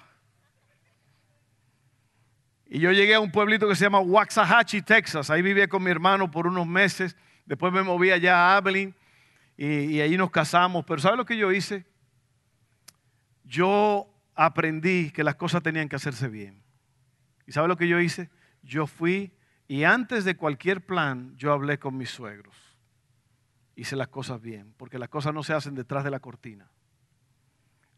Y 2.67 2.79
yo 2.79 2.91
llegué 2.91 3.15
a 3.15 3.19
un 3.19 3.31
pueblito 3.31 3.67
que 3.67 3.75
se 3.75 3.84
llama 3.84 3.99
Waxahachie, 3.99 4.81
Texas. 4.81 5.29
Ahí 5.29 5.41
vivía 5.41 5.67
con 5.67 5.84
mi 5.84 5.91
hermano 5.91 6.31
por 6.31 6.47
unos 6.47 6.67
meses. 6.67 7.17
Después 7.45 7.73
me 7.73 7.84
moví 7.84 8.12
allá 8.12 8.38
a 8.38 8.57
Abilene 8.57 8.93
y, 9.57 9.65
y 9.65 10.01
ahí 10.01 10.15
nos 10.15 10.31
casamos. 10.31 10.86
Pero 10.86 11.01
¿sabe 11.01 11.17
lo 11.17 11.25
que 11.25 11.36
yo 11.36 11.51
hice? 11.51 11.86
Yo 13.43 14.07
aprendí 14.36 15.12
que 15.12 15.23
las 15.23 15.36
cosas 15.36 15.62
tenían 15.62 15.89
que 15.89 15.97
hacerse 15.97 16.29
bien. 16.29 16.63
¿Y 17.45 17.51
sabe 17.51 17.67
lo 17.67 17.75
que 17.75 17.88
yo 17.88 17.99
hice? 17.99 18.29
Yo 18.63 18.88
fui 18.88 19.34
y 19.67 19.84
antes 19.84 20.23
de 20.23 20.36
cualquier 20.36 20.86
plan 20.86 21.36
yo 21.36 21.51
hablé 21.51 21.77
con 21.79 21.97
mis 21.97 22.10
suegros. 22.10 22.55
Hice 23.75 23.95
las 23.95 24.10
cosas 24.10 24.41
bien, 24.41 24.73
porque 24.77 24.99
las 24.99 25.10
cosas 25.10 25.34
no 25.34 25.43
se 25.43 25.53
hacen 25.53 25.75
detrás 25.75 26.03
de 26.03 26.12
la 26.12 26.19
cortina. 26.19 26.69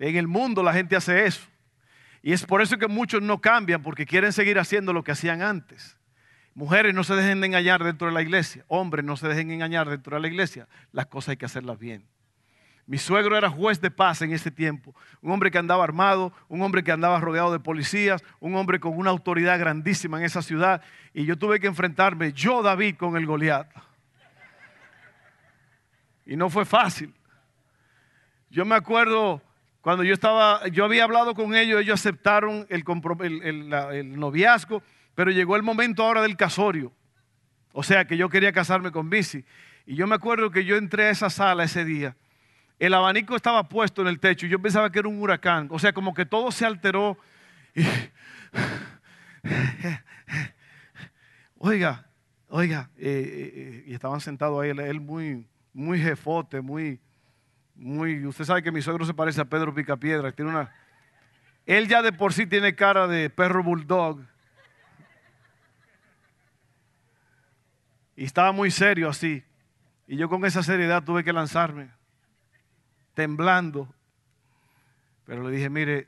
En 0.09 0.17
el 0.17 0.27
mundo 0.27 0.63
la 0.63 0.73
gente 0.73 0.97
hace 0.97 1.25
eso. 1.25 1.47
Y 2.21 2.33
es 2.33 2.45
por 2.45 2.61
eso 2.61 2.77
que 2.77 2.87
muchos 2.87 3.21
no 3.21 3.39
cambian, 3.39 3.81
porque 3.81 4.05
quieren 4.05 4.33
seguir 4.33 4.59
haciendo 4.59 4.91
lo 4.91 5.01
que 5.01 5.13
hacían 5.13 5.41
antes. 5.41 5.97
Mujeres 6.55 6.93
no 6.93 7.05
se 7.05 7.15
dejen 7.15 7.39
de 7.39 7.47
engañar 7.47 7.81
dentro 7.85 8.07
de 8.07 8.13
la 8.13 8.21
iglesia. 8.21 8.65
Hombres 8.67 9.05
no 9.05 9.15
se 9.15 9.29
dejen 9.29 9.49
engañar 9.51 9.89
dentro 9.89 10.17
de 10.17 10.21
la 10.21 10.27
iglesia. 10.27 10.67
Las 10.91 11.05
cosas 11.05 11.29
hay 11.29 11.37
que 11.37 11.45
hacerlas 11.45 11.79
bien. 11.79 12.05
Mi 12.85 12.97
suegro 12.97 13.37
era 13.37 13.49
juez 13.49 13.79
de 13.79 13.91
paz 13.91 14.21
en 14.21 14.33
ese 14.33 14.51
tiempo. 14.51 14.93
Un 15.21 15.31
hombre 15.31 15.51
que 15.51 15.57
andaba 15.57 15.85
armado, 15.85 16.33
un 16.49 16.61
hombre 16.61 16.83
que 16.83 16.91
andaba 16.91 17.21
rodeado 17.21 17.53
de 17.53 17.61
policías, 17.61 18.21
un 18.41 18.55
hombre 18.55 18.81
con 18.81 18.97
una 18.97 19.09
autoridad 19.09 19.57
grandísima 19.57 20.17
en 20.17 20.25
esa 20.25 20.41
ciudad. 20.41 20.81
Y 21.13 21.23
yo 21.23 21.37
tuve 21.37 21.61
que 21.61 21.67
enfrentarme, 21.67 22.33
yo 22.33 22.61
David, 22.61 22.97
con 22.97 23.15
el 23.15 23.25
Goliat. 23.25 23.69
Y 26.25 26.35
no 26.35 26.49
fue 26.49 26.65
fácil. 26.65 27.13
Yo 28.49 28.65
me 28.65 28.75
acuerdo 28.75 29.41
cuando 29.83 30.03
yo 30.05 30.13
estaba, 30.13 30.65
yo 30.69 30.85
había 30.85 31.03
hablado 31.03 31.35
con 31.35 31.53
ellos, 31.53 31.81
ellos 31.81 31.99
aceptaron 31.99 32.65
el, 32.69 32.85
noviazgo, 34.17 34.81
pero 35.13 35.29
llegó 35.29 35.57
el 35.57 35.61
momento 35.61 36.03
ahora 36.03 36.21
del 36.21 36.37
casorio. 36.37 36.93
O 37.73 37.83
sea 37.83 38.05
que 38.05 38.15
yo 38.15 38.29
quería 38.29 38.53
casarme 38.53 38.93
con 38.93 39.09
Bici. 39.09 39.43
Y 39.85 39.95
yo 39.95 40.07
me 40.07 40.15
acuerdo 40.15 40.51
que 40.51 40.63
yo 40.63 40.77
entré 40.77 41.07
a 41.07 41.09
esa 41.09 41.29
sala 41.29 41.65
ese 41.65 41.83
día. 41.83 42.15
El 42.79 42.93
abanico 42.93 43.35
estaba 43.35 43.67
puesto 43.67 44.01
en 44.01 44.07
el 44.07 44.21
techo 44.21 44.45
y 44.45 44.49
yo 44.49 44.61
pensaba 44.61 44.89
que 44.89 44.99
era 44.99 45.09
un 45.09 45.21
huracán. 45.21 45.67
O 45.69 45.77
sea, 45.77 45.91
como 45.91 46.13
que 46.13 46.25
todo 46.25 46.49
se 46.53 46.65
alteró. 46.65 47.17
oiga, 51.57 52.07
oiga, 52.47 52.89
eh, 52.95 53.03
eh, 53.03 53.51
eh, 53.53 53.83
y 53.87 53.93
estaban 53.93 54.21
sentados 54.21 54.63
ahí, 54.63 54.69
él 54.69 55.01
muy, 55.01 55.45
muy 55.73 55.99
jefote, 55.99 56.61
muy, 56.61 57.01
muy, 57.75 58.25
usted 58.25 58.45
sabe 58.45 58.63
que 58.63 58.71
mi 58.71 58.81
suegro 58.81 59.05
se 59.05 59.13
parece 59.13 59.41
a 59.41 59.45
Pedro 59.45 59.73
Picapiedra, 59.73 60.31
tiene 60.31 60.51
una, 60.51 60.73
él 61.65 61.87
ya 61.87 62.01
de 62.01 62.11
por 62.11 62.33
sí 62.33 62.45
tiene 62.45 62.75
cara 62.75 63.07
de 63.07 63.29
perro 63.29 63.63
bulldog. 63.63 64.21
Y 68.15 68.25
estaba 68.25 68.51
muy 68.51 68.69
serio 68.69 69.09
así. 69.09 69.43
Y 70.07 70.17
yo 70.17 70.29
con 70.29 70.45
esa 70.45 70.61
seriedad 70.61 71.03
tuve 71.03 71.23
que 71.23 71.33
lanzarme, 71.33 71.89
temblando. 73.13 73.93
Pero 75.25 75.43
le 75.43 75.55
dije, 75.55 75.69
mire, 75.69 76.07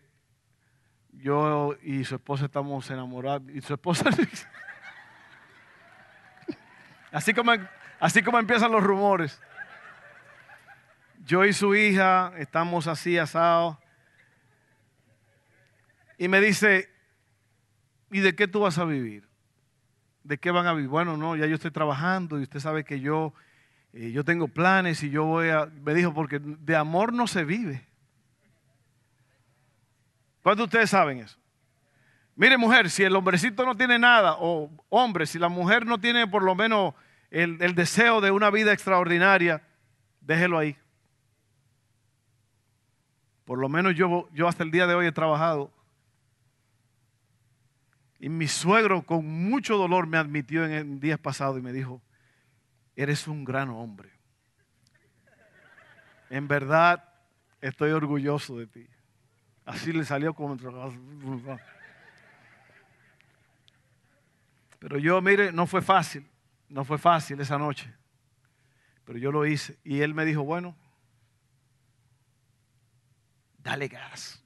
yo 1.14 1.76
y 1.82 2.04
su 2.04 2.16
esposa 2.16 2.46
estamos 2.46 2.90
enamorados. 2.92 3.50
Y 3.54 3.62
su 3.62 3.74
esposa... 3.74 4.10
así, 7.12 7.34
como, 7.34 7.54
así 8.00 8.22
como 8.22 8.38
empiezan 8.38 8.72
los 8.72 8.84
rumores. 8.84 9.42
Yo 11.26 11.44
y 11.44 11.54
su 11.54 11.74
hija 11.74 12.34
estamos 12.38 12.86
así 12.86 13.18
asados. 13.18 13.78
Y 16.20 16.28
me 16.28 16.40
dice, 16.40 16.88
¿y 18.12 18.20
de 18.20 18.36
qué 18.36 18.48
tú 18.48 18.60
vas 18.60 18.78
a 18.78 18.86
vivir? 18.86 19.28
¿De 20.24 20.38
qué 20.38 20.52
van 20.52 20.68
a 20.68 20.74
vivir? 20.74 20.88
Bueno, 20.88 21.18
no, 21.18 21.36
ya 21.36 21.48
yo 21.48 21.56
estoy 21.56 21.72
trabajando 21.72 22.40
y 22.40 22.44
usted 22.44 22.60
sabe 22.60 22.84
que 22.84 23.00
yo, 23.00 23.34
eh, 23.94 24.12
yo 24.12 24.24
tengo 24.24 24.48
planes 24.48 25.02
y 25.02 25.10
yo 25.10 25.26
voy 25.26 25.50
a... 25.50 25.66
Me 25.66 25.96
dijo, 25.96 26.14
porque 26.14 26.40
de 26.40 26.76
amor 26.76 27.12
no 27.12 27.26
se 27.26 27.44
vive. 27.44 27.84
¿Cuántos 30.44 30.66
de 30.66 30.78
ustedes 30.78 30.92
saben 30.92 31.20
eso? 31.20 31.40
Mire 32.36 32.56
mujer, 32.56 32.92
si 32.92 33.02
el 33.02 33.16
hombrecito 33.16 33.66
no 33.66 33.76
tiene 33.76 33.98
nada, 33.98 34.36
o 34.38 34.70
hombre, 34.90 35.26
si 35.26 35.40
la 35.40 35.50
mujer 35.50 35.88
no 35.88 36.00
tiene 36.00 36.28
por 36.28 36.44
lo 36.44 36.54
menos 36.54 36.94
el, 37.32 37.58
el 37.62 37.74
deseo 37.74 38.22
de 38.22 38.30
una 38.30 38.52
vida 38.52 38.74
extraordinaria, 38.74 39.64
déjelo 40.22 40.60
ahí. 40.60 40.78
Por 43.46 43.60
lo 43.60 43.70
menos 43.70 43.96
yo, 43.96 44.28
yo 44.34 44.48
hasta 44.48 44.64
el 44.64 44.72
día 44.72 44.88
de 44.88 44.96
hoy 44.96 45.06
he 45.06 45.12
trabajado. 45.12 45.72
Y 48.20 48.30
mi 48.30 48.48
suegro 48.48 49.04
con 49.04 49.26
mucho 49.26 49.78
dolor 49.78 50.08
me 50.08 50.18
admitió 50.18 50.66
en 50.66 50.72
el 50.72 51.00
día 51.00 51.18
pasado 51.18 51.58
y 51.58 51.62
me 51.62 51.72
dijo, 51.72 52.02
eres 52.96 53.28
un 53.28 53.46
gran 53.46 53.70
hombre. 53.70 54.12
En 56.30 56.48
verdad 56.48 57.08
estoy 57.62 57.92
orgulloso 57.92 58.58
de 58.58 58.68
ti. 58.68 58.88
Así 59.64 59.94
le 59.94 60.06
salió 60.06 60.34
como... 60.34 60.58
Pero 64.80 64.98
yo, 64.98 65.22
mire, 65.22 65.52
no 65.52 65.66
fue 65.66 65.82
fácil, 65.82 66.28
no 66.70 66.84
fue 66.84 66.98
fácil 66.98 67.40
esa 67.40 67.58
noche. 67.58 67.94
Pero 69.04 69.20
yo 69.20 69.32
lo 69.32 69.46
hice. 69.46 69.78
Y 69.84 70.02
él 70.02 70.14
me 70.14 70.26
dijo, 70.26 70.44
bueno, 70.44 70.76
dale 73.66 73.88
gas. 73.88 74.42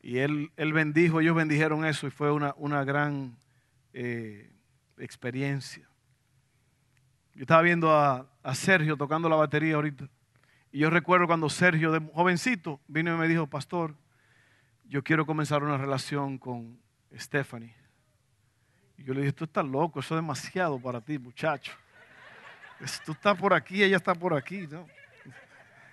Y 0.00 0.18
él, 0.18 0.50
él 0.56 0.72
bendijo, 0.72 1.20
ellos 1.20 1.36
bendijeron 1.36 1.84
eso 1.84 2.06
y 2.06 2.10
fue 2.10 2.32
una, 2.32 2.54
una 2.56 2.82
gran 2.84 3.36
eh, 3.92 4.50
experiencia. 4.96 5.86
Yo 7.34 7.42
estaba 7.42 7.60
viendo 7.60 7.94
a, 7.94 8.26
a, 8.42 8.54
Sergio 8.54 8.96
tocando 8.96 9.28
la 9.28 9.36
batería 9.36 9.74
ahorita. 9.74 10.08
Y 10.72 10.78
yo 10.80 10.90
recuerdo 10.90 11.26
cuando 11.26 11.50
Sergio, 11.50 11.92
de 11.92 12.00
jovencito, 12.14 12.80
vino 12.88 13.14
y 13.14 13.18
me 13.18 13.28
dijo, 13.28 13.46
pastor, 13.46 13.94
yo 14.84 15.04
quiero 15.04 15.26
comenzar 15.26 15.62
una 15.62 15.76
relación 15.76 16.38
con 16.38 16.80
Stephanie. 17.14 17.76
Y 18.96 19.04
yo 19.04 19.12
le 19.12 19.20
dije, 19.20 19.32
tú 19.34 19.44
estás 19.44 19.66
loco, 19.66 20.00
eso 20.00 20.14
es 20.14 20.18
demasiado 20.22 20.80
para 20.80 21.02
ti, 21.02 21.18
muchacho. 21.18 21.72
Tú 23.04 23.12
estás 23.12 23.36
por 23.36 23.52
aquí, 23.52 23.82
ella 23.82 23.96
está 23.96 24.14
por 24.14 24.34
aquí. 24.34 24.66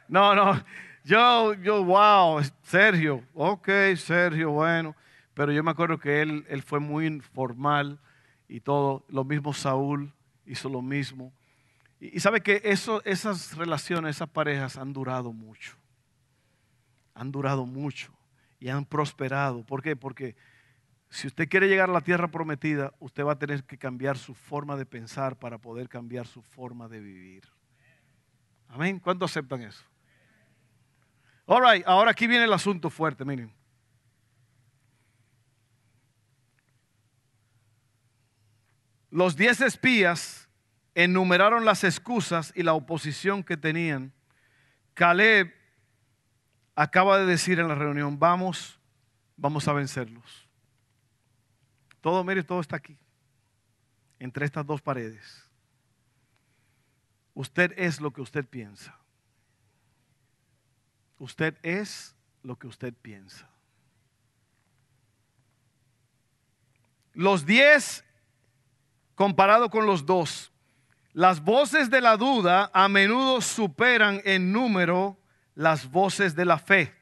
No, 0.08 0.34
no, 0.34 0.54
no. 0.54 0.64
Yo, 1.06 1.54
yo, 1.54 1.84
wow, 1.84 2.42
Sergio, 2.64 3.24
ok, 3.36 3.70
Sergio, 3.96 4.50
bueno. 4.50 4.96
Pero 5.36 5.52
yo 5.52 5.64
me 5.64 5.70
acuerdo 5.70 6.00
que 6.00 6.24
él, 6.24 6.44
él 6.50 6.64
fue 6.64 6.80
muy 6.80 7.06
informal 7.06 8.00
y 8.48 8.60
todo. 8.60 9.06
Lo 9.10 9.24
mismo 9.24 9.54
Saúl 9.54 10.12
hizo 10.48 10.68
lo 10.68 10.82
mismo. 10.82 11.32
Y, 12.00 12.20
sabe 12.20 12.42
que 12.42 12.60
eso, 12.64 13.04
esas 13.06 13.56
relaciones, 13.56 14.16
esas 14.16 14.30
parejas 14.30 14.78
han 14.78 14.94
durado 14.94 15.32
mucho. 15.32 15.78
Han 17.14 17.32
durado 17.32 17.68
mucho 17.68 18.12
y 18.60 18.70
han 18.70 18.84
prosperado. 18.84 19.64
¿Por 19.64 19.84
qué? 19.84 19.96
Porque 19.96 20.36
si 21.12 21.28
usted 21.28 21.48
quiere 21.48 21.68
llegar 21.68 21.88
a 21.88 21.94
la 21.94 22.02
tierra 22.02 22.30
prometida, 22.30 22.96
usted 23.00 23.24
va 23.24 23.34
a 23.34 23.40
tener 23.40 23.64
que 23.64 23.78
cambiar 23.78 24.18
su 24.18 24.34
forma 24.34 24.76
de 24.76 24.88
pensar 24.88 25.38
para 25.38 25.60
poder 25.60 25.88
cambiar 25.88 26.26
su 26.26 26.42
forma 26.42 26.88
de 26.88 27.00
vivir. 27.00 27.44
Amén. 28.70 28.98
¿Cuántos 29.00 29.30
aceptan 29.30 29.62
eso? 29.62 29.86
All 31.46 31.84
ahora 31.86 32.12
aquí 32.12 32.28
viene 32.28 32.46
el 32.46 32.54
asunto 32.54 32.90
fuerte, 32.90 33.24
miren. 33.24 33.54
Los 39.12 39.36
diez 39.36 39.62
espías 39.62 40.50
enumeraron 40.94 41.64
las 41.64 41.84
excusas 41.84 42.52
y 42.56 42.64
la 42.64 42.74
oposición 42.74 43.44
que 43.44 43.56
tenían. 43.58 44.12
Caleb 44.94 45.54
acaba 46.76 47.20
de 47.20 47.26
decir 47.26 47.60
en 47.60 47.68
la 47.68 47.76
reunión, 47.76 48.20
vamos, 48.20 48.80
vamos 49.38 49.68
a 49.68 49.74
vencerlos. 49.74 50.50
Todo, 52.02 52.24
mire, 52.24 52.44
todo 52.44 52.60
está 52.60 52.76
aquí, 52.76 52.98
entre 54.20 54.46
estas 54.46 54.66
dos 54.66 54.82
paredes. 54.82 55.50
Usted 57.34 57.74
es 57.78 58.02
lo 58.02 58.12
que 58.12 58.22
usted 58.22 58.46
piensa. 58.46 58.98
Usted 61.18 61.58
es 61.64 62.16
lo 62.44 62.58
que 62.58 62.68
usted 62.68 62.94
piensa. 62.94 63.50
Los 67.14 67.46
diez 67.46 68.04
comparado 69.16 69.70
con 69.70 69.86
los 69.86 70.06
dos. 70.06 70.52
Las 71.14 71.42
voces 71.42 71.90
de 71.90 72.02
la 72.02 72.18
duda 72.18 72.70
a 72.74 72.90
menudo 72.90 73.40
superan 73.40 74.22
en 74.26 74.52
número 74.52 75.18
las 75.56 75.90
voces 75.90 76.36
de 76.36 76.44
la 76.44 76.60
fe. 76.60 76.94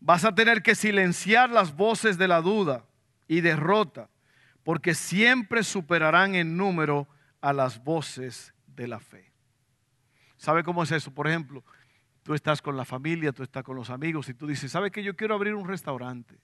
Vas 0.00 0.24
a 0.24 0.34
tener 0.34 0.62
que 0.62 0.74
silenciar 0.74 1.48
las 1.48 1.74
voces 1.74 2.18
de 2.18 2.28
la 2.28 2.42
duda 2.42 2.84
y 3.28 3.40
derrota, 3.40 4.10
porque 4.64 4.94
siempre 4.94 5.62
superarán 5.62 6.34
en 6.34 6.56
número 6.56 7.08
a 7.40 7.52
las 7.52 7.82
voces 7.82 8.52
de 8.66 8.88
la 8.88 8.98
fe. 8.98 9.30
¿Sabe 10.36 10.64
cómo 10.64 10.82
es 10.82 10.90
eso? 10.90 11.12
Por 11.12 11.28
ejemplo, 11.28 11.64
tú 12.24 12.34
estás 12.34 12.60
con 12.60 12.76
la 12.76 12.84
familia, 12.84 13.32
tú 13.32 13.44
estás 13.44 13.62
con 13.62 13.76
los 13.76 13.90
amigos 13.90 14.28
y 14.30 14.34
tú 14.34 14.46
dices, 14.46 14.72
¿sabe 14.72 14.90
que 14.90 15.02
yo 15.02 15.14
quiero 15.14 15.34
abrir 15.34 15.54
un 15.54 15.68
restaurante? 15.68 16.34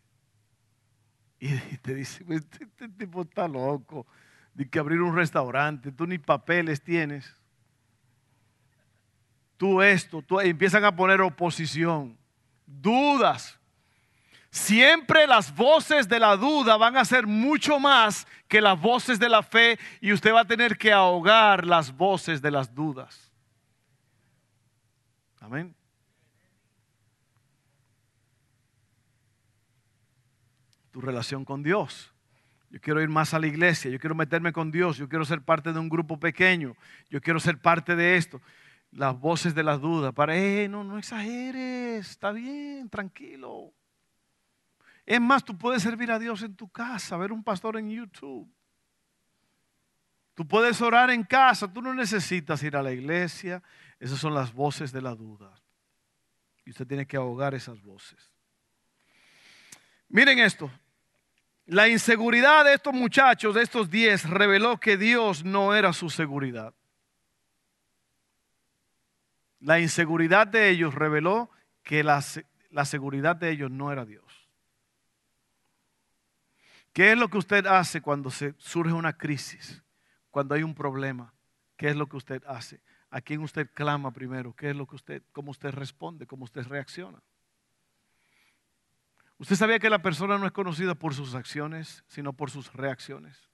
Y 1.40 1.56
te 1.78 1.94
dice, 1.94 2.22
pues, 2.24 2.42
este, 2.42 2.64
este, 2.64 2.88
tipo 2.90 3.22
está 3.22 3.48
loco, 3.48 4.06
de 4.52 4.68
que 4.68 4.78
abrir 4.78 5.00
un 5.00 5.16
restaurante, 5.16 5.90
tú 5.90 6.06
ni 6.06 6.18
papeles 6.18 6.82
tienes. 6.82 7.34
Tú 9.56 9.80
esto, 9.80 10.20
tú, 10.20 10.38
empiezan 10.38 10.84
a 10.84 10.94
poner 10.94 11.22
oposición, 11.22 12.16
dudas. 12.66 13.58
Siempre 14.50 15.26
las 15.26 15.54
voces 15.54 16.08
de 16.08 16.18
la 16.18 16.36
duda 16.36 16.76
van 16.76 16.98
a 16.98 17.04
ser 17.06 17.26
mucho 17.26 17.78
más 17.78 18.26
que 18.48 18.60
las 18.60 18.78
voces 18.78 19.18
de 19.18 19.28
la 19.30 19.42
fe 19.42 19.78
y 20.00 20.12
usted 20.12 20.34
va 20.34 20.40
a 20.40 20.46
tener 20.46 20.76
que 20.76 20.92
ahogar 20.92 21.64
las 21.64 21.96
voces 21.96 22.42
de 22.42 22.50
las 22.50 22.74
dudas. 22.74 23.29
Amén. 25.40 25.74
tu 30.90 31.00
relación 31.00 31.44
con 31.44 31.62
Dios. 31.62 32.12
Yo 32.70 32.80
quiero 32.80 33.02
ir 33.02 33.08
más 33.08 33.34
a 33.34 33.38
la 33.38 33.46
iglesia, 33.46 33.90
yo 33.90 33.98
quiero 33.98 34.14
meterme 34.14 34.52
con 34.52 34.70
Dios, 34.70 34.96
yo 34.96 35.08
quiero 35.08 35.24
ser 35.24 35.42
parte 35.42 35.72
de 35.72 35.78
un 35.78 35.88
grupo 35.88 36.20
pequeño, 36.20 36.76
yo 37.08 37.20
quiero 37.20 37.40
ser 37.40 37.58
parte 37.58 37.96
de 37.96 38.16
esto. 38.16 38.40
Las 38.92 39.18
voces 39.18 39.54
de 39.54 39.62
la 39.62 39.76
duda, 39.76 40.12
para, 40.12 40.36
eh, 40.36 40.68
no, 40.68 40.84
no 40.84 40.98
exageres, 40.98 42.10
está 42.10 42.32
bien, 42.32 42.88
tranquilo. 42.88 43.72
Es 45.06 45.20
más, 45.20 45.44
tú 45.44 45.56
puedes 45.56 45.82
servir 45.82 46.10
a 46.12 46.18
Dios 46.18 46.42
en 46.42 46.54
tu 46.54 46.68
casa, 46.68 47.16
ver 47.16 47.32
un 47.32 47.42
pastor 47.42 47.76
en 47.76 47.90
YouTube. 47.90 48.48
Tú 50.34 50.46
puedes 50.46 50.80
orar 50.80 51.10
en 51.10 51.24
casa, 51.24 51.72
tú 51.72 51.82
no 51.82 51.92
necesitas 51.92 52.62
ir 52.62 52.76
a 52.76 52.82
la 52.82 52.92
iglesia. 52.92 53.62
Esas 54.00 54.18
son 54.18 54.34
las 54.34 54.52
voces 54.52 54.90
de 54.90 55.02
la 55.02 55.14
duda. 55.14 55.54
Y 56.64 56.70
usted 56.70 56.86
tiene 56.86 57.06
que 57.06 57.18
ahogar 57.18 57.54
esas 57.54 57.80
voces. 57.82 58.32
Miren 60.08 60.38
esto. 60.38 60.70
La 61.66 61.86
inseguridad 61.86 62.64
de 62.64 62.74
estos 62.74 62.94
muchachos, 62.94 63.54
de 63.54 63.62
estos 63.62 63.90
diez, 63.90 64.28
reveló 64.28 64.80
que 64.80 64.96
Dios 64.96 65.44
no 65.44 65.74
era 65.74 65.92
su 65.92 66.08
seguridad. 66.10 66.74
La 69.60 69.78
inseguridad 69.78 70.46
de 70.46 70.70
ellos 70.70 70.94
reveló 70.94 71.50
que 71.82 72.02
la, 72.02 72.24
la 72.70 72.84
seguridad 72.86 73.36
de 73.36 73.50
ellos 73.50 73.70
no 73.70 73.92
era 73.92 74.06
Dios. 74.06 74.24
¿Qué 76.92 77.12
es 77.12 77.18
lo 77.18 77.28
que 77.28 77.38
usted 77.38 77.66
hace 77.66 78.00
cuando 78.00 78.30
se 78.30 78.54
surge 78.56 78.92
una 78.92 79.16
crisis? 79.16 79.82
Cuando 80.30 80.54
hay 80.54 80.62
un 80.62 80.74
problema. 80.74 81.32
¿Qué 81.76 81.90
es 81.90 81.96
lo 81.96 82.08
que 82.08 82.16
usted 82.16 82.42
hace? 82.46 82.80
¿A 83.10 83.20
quién 83.20 83.40
usted 83.40 83.68
clama 83.74 84.12
primero? 84.12 84.54
¿Qué 84.54 84.70
es 84.70 84.76
lo 84.76 84.86
que 84.86 84.96
usted, 84.96 85.22
cómo 85.32 85.50
usted 85.50 85.70
responde? 85.70 86.26
¿Cómo 86.26 86.44
usted 86.44 86.64
reacciona? 86.66 87.20
¿Usted 89.38 89.56
sabía 89.56 89.78
que 89.78 89.90
la 89.90 90.02
persona 90.02 90.38
no 90.38 90.46
es 90.46 90.52
conocida 90.52 90.94
por 90.94 91.14
sus 91.14 91.34
acciones, 91.34 92.04
sino 92.06 92.32
por 92.32 92.50
sus 92.50 92.72
reacciones? 92.72 93.48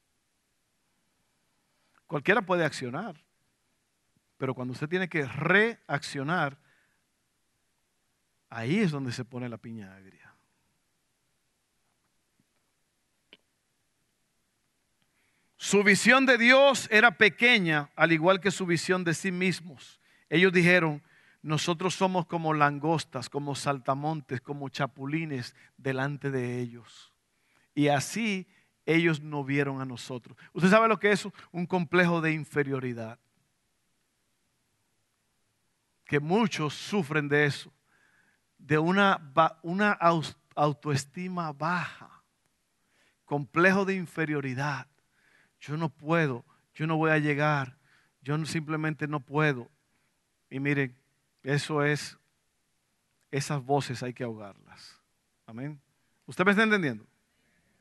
Cualquiera 2.06 2.42
puede 2.42 2.64
accionar, 2.64 3.24
pero 4.36 4.54
cuando 4.54 4.72
usted 4.72 4.88
tiene 4.88 5.08
que 5.08 5.24
reaccionar, 5.24 6.58
ahí 8.50 8.80
es 8.80 8.90
donde 8.90 9.12
se 9.12 9.24
pone 9.24 9.48
la 9.48 9.58
piña 9.58 9.94
agria. 9.94 10.25
Su 15.66 15.82
visión 15.82 16.26
de 16.26 16.38
Dios 16.38 16.86
era 16.92 17.18
pequeña, 17.18 17.90
al 17.96 18.12
igual 18.12 18.40
que 18.40 18.52
su 18.52 18.66
visión 18.66 19.02
de 19.02 19.14
sí 19.14 19.32
mismos. 19.32 19.98
Ellos 20.30 20.52
dijeron, 20.52 21.02
nosotros 21.42 21.96
somos 21.96 22.24
como 22.26 22.54
langostas, 22.54 23.28
como 23.28 23.56
saltamontes, 23.56 24.40
como 24.40 24.68
chapulines 24.68 25.56
delante 25.76 26.30
de 26.30 26.60
ellos. 26.60 27.12
Y 27.74 27.88
así 27.88 28.46
ellos 28.84 29.20
no 29.20 29.42
vieron 29.42 29.80
a 29.80 29.84
nosotros. 29.84 30.38
¿Usted 30.52 30.70
sabe 30.70 30.86
lo 30.86 31.00
que 31.00 31.10
es 31.10 31.26
un 31.50 31.66
complejo 31.66 32.20
de 32.20 32.30
inferioridad? 32.32 33.18
Que 36.04 36.20
muchos 36.20 36.74
sufren 36.74 37.28
de 37.28 37.46
eso, 37.46 37.72
de 38.56 38.78
una, 38.78 39.32
una 39.62 39.98
autoestima 40.54 41.52
baja, 41.52 42.22
complejo 43.24 43.84
de 43.84 43.96
inferioridad. 43.96 44.86
Yo 45.66 45.76
no 45.76 45.88
puedo, 45.88 46.44
yo 46.74 46.86
no 46.86 46.96
voy 46.96 47.10
a 47.10 47.18
llegar, 47.18 47.76
yo 48.22 48.44
simplemente 48.46 49.08
no 49.08 49.18
puedo. 49.20 49.68
Y 50.48 50.60
miren, 50.60 50.96
eso 51.42 51.84
es, 51.84 52.16
esas 53.32 53.64
voces 53.64 54.02
hay 54.02 54.12
que 54.14 54.22
ahogarlas. 54.22 55.00
Amén. 55.44 55.80
¿Usted 56.26 56.44
me 56.44 56.52
está 56.52 56.62
entendiendo? 56.62 57.04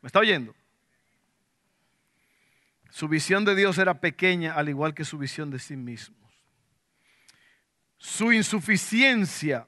¿Me 0.02 0.08
está 0.08 0.20
oyendo? 0.20 0.56
Su 2.90 3.08
visión 3.08 3.46
de 3.46 3.56
Dios 3.56 3.78
era 3.78 4.00
pequeña, 4.00 4.54
al 4.54 4.70
igual 4.70 4.96
que 4.96 5.06
su 5.06 5.18
visión 5.20 5.52
de 5.52 5.60
sí 5.60 5.76
mismos. 5.76 6.32
Su 7.98 8.32
insuficiencia 8.32 9.68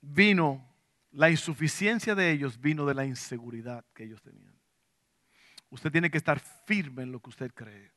vino, 0.00 0.66
la 1.12 1.30
insuficiencia 1.30 2.14
de 2.14 2.30
ellos 2.30 2.58
vino 2.58 2.86
de 2.86 2.94
la 2.94 3.04
inseguridad 3.04 3.84
que 3.92 4.04
ellos 4.04 4.22
tenían. 4.22 4.55
Usted 5.76 5.92
tiene 5.92 6.10
que 6.10 6.16
estar 6.16 6.40
firme 6.64 7.02
en 7.02 7.12
lo 7.12 7.20
que 7.20 7.28
usted 7.28 7.52
cree. 7.52 7.92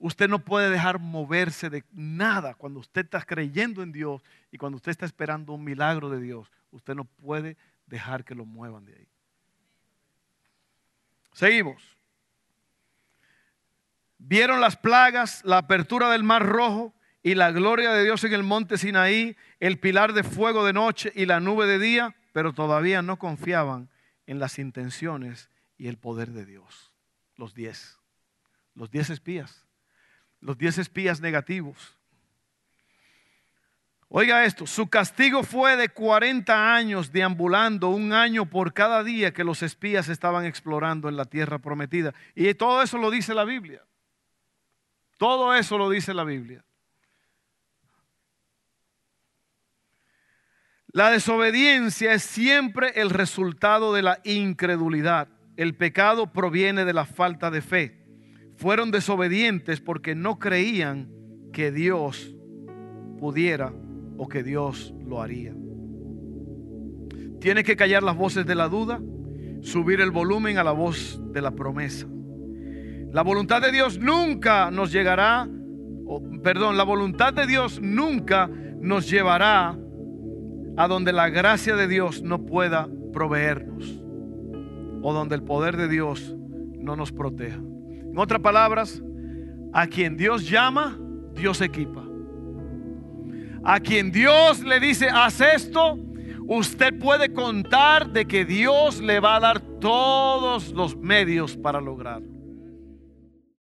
Usted 0.00 0.28
no 0.28 0.40
puede 0.40 0.70
dejar 0.70 0.98
moverse 0.98 1.70
de 1.70 1.84
nada 1.92 2.54
cuando 2.54 2.80
usted 2.80 3.04
está 3.04 3.22
creyendo 3.22 3.84
en 3.84 3.92
Dios 3.92 4.24
y 4.50 4.58
cuando 4.58 4.74
usted 4.74 4.90
está 4.90 5.06
esperando 5.06 5.52
un 5.52 5.62
milagro 5.62 6.10
de 6.10 6.20
Dios. 6.20 6.50
Usted 6.72 6.96
no 6.96 7.04
puede 7.04 7.56
dejar 7.86 8.24
que 8.24 8.34
lo 8.34 8.44
muevan 8.44 8.86
de 8.86 8.94
ahí. 8.96 9.08
Seguimos. 11.32 11.80
Vieron 14.18 14.60
las 14.60 14.76
plagas, 14.76 15.42
la 15.44 15.58
apertura 15.58 16.10
del 16.10 16.24
mar 16.24 16.44
rojo 16.44 16.92
y 17.22 17.36
la 17.36 17.52
gloria 17.52 17.92
de 17.92 18.02
Dios 18.02 18.24
en 18.24 18.32
el 18.32 18.42
monte 18.42 18.78
Sinaí, 18.78 19.36
el 19.60 19.78
pilar 19.78 20.12
de 20.12 20.24
fuego 20.24 20.66
de 20.66 20.72
noche 20.72 21.12
y 21.14 21.26
la 21.26 21.38
nube 21.38 21.66
de 21.66 21.78
día, 21.78 22.16
pero 22.32 22.52
todavía 22.52 23.00
no 23.00 23.16
confiaban 23.16 23.90
en 24.26 24.40
las 24.40 24.58
intenciones 24.58 25.50
y 25.80 25.88
el 25.88 25.96
poder 25.96 26.30
de 26.30 26.44
Dios. 26.44 26.92
Los 27.36 27.54
diez, 27.54 27.98
los 28.74 28.90
diez 28.90 29.10
espías 29.10 29.66
los 30.40 30.56
diez 30.56 30.78
espías 30.78 31.20
negativos. 31.20 31.96
Oiga 34.08 34.44
esto, 34.44 34.66
su 34.66 34.88
castigo 34.88 35.44
fue 35.44 35.76
de 35.76 35.88
40 35.88 36.74
años 36.74 37.12
deambulando, 37.12 37.90
un 37.90 38.12
año 38.12 38.46
por 38.46 38.72
cada 38.72 39.04
día 39.04 39.32
que 39.32 39.44
los 39.44 39.62
espías 39.62 40.08
estaban 40.08 40.44
explorando 40.44 41.08
en 41.08 41.16
la 41.16 41.26
tierra 41.26 41.60
prometida. 41.60 42.12
Y 42.34 42.52
todo 42.54 42.82
eso 42.82 42.98
lo 42.98 43.10
dice 43.10 43.34
la 43.34 43.44
Biblia. 43.44 43.84
Todo 45.16 45.54
eso 45.54 45.78
lo 45.78 45.90
dice 45.90 46.12
la 46.12 46.24
Biblia. 46.24 46.64
La 50.92 51.10
desobediencia 51.10 52.12
es 52.12 52.24
siempre 52.24 53.00
el 53.00 53.10
resultado 53.10 53.92
de 53.92 54.02
la 54.02 54.20
incredulidad. 54.24 55.28
El 55.56 55.74
pecado 55.74 56.32
proviene 56.32 56.84
de 56.84 56.92
la 56.92 57.04
falta 57.04 57.50
de 57.50 57.60
fe 57.60 58.00
fueron 58.60 58.90
desobedientes 58.90 59.80
porque 59.80 60.14
no 60.14 60.38
creían 60.38 61.08
que 61.50 61.72
Dios 61.72 62.36
pudiera 63.18 63.72
o 64.18 64.28
que 64.28 64.42
Dios 64.42 64.94
lo 65.02 65.22
haría. 65.22 65.54
Tiene 67.40 67.64
que 67.64 67.74
callar 67.74 68.02
las 68.02 68.16
voces 68.16 68.44
de 68.44 68.54
la 68.54 68.68
duda, 68.68 69.00
subir 69.62 70.02
el 70.02 70.10
volumen 70.10 70.58
a 70.58 70.64
la 70.64 70.72
voz 70.72 71.18
de 71.32 71.40
la 71.40 71.52
promesa. 71.52 72.06
La 73.12 73.22
voluntad 73.22 73.62
de 73.62 73.72
Dios 73.72 73.98
nunca 73.98 74.70
nos 74.70 74.92
llegará, 74.92 75.48
perdón, 76.42 76.76
la 76.76 76.84
voluntad 76.84 77.32
de 77.32 77.46
Dios 77.46 77.80
nunca 77.80 78.46
nos 78.46 79.08
llevará 79.08 79.78
a 80.76 80.86
donde 80.86 81.14
la 81.14 81.30
gracia 81.30 81.76
de 81.76 81.88
Dios 81.88 82.22
no 82.22 82.44
pueda 82.44 82.88
proveernos 83.10 83.99
o 85.02 85.12
donde 85.12 85.34
el 85.34 85.42
poder 85.42 85.76
de 85.76 85.88
Dios 85.88 86.34
no 86.78 86.96
nos 86.96 87.12
proteja. 87.12 87.56
En 87.56 88.18
otras 88.18 88.40
palabras, 88.40 89.02
a 89.72 89.86
quien 89.86 90.16
Dios 90.16 90.48
llama, 90.48 90.98
Dios 91.34 91.60
equipa. 91.60 92.04
a 93.62 93.78
quien 93.78 94.10
Dios 94.10 94.60
le 94.60 94.80
dice, 94.80 95.08
haz 95.10 95.40
esto, 95.40 95.98
usted 96.46 96.98
puede 96.98 97.32
contar 97.32 98.10
de 98.10 98.24
que 98.24 98.46
Dios 98.46 99.00
le 99.02 99.20
va 99.20 99.36
a 99.36 99.40
dar 99.40 99.60
todos 99.60 100.72
los 100.72 100.96
medios 100.96 101.56
para 101.56 101.80
lograrlo. 101.80 102.39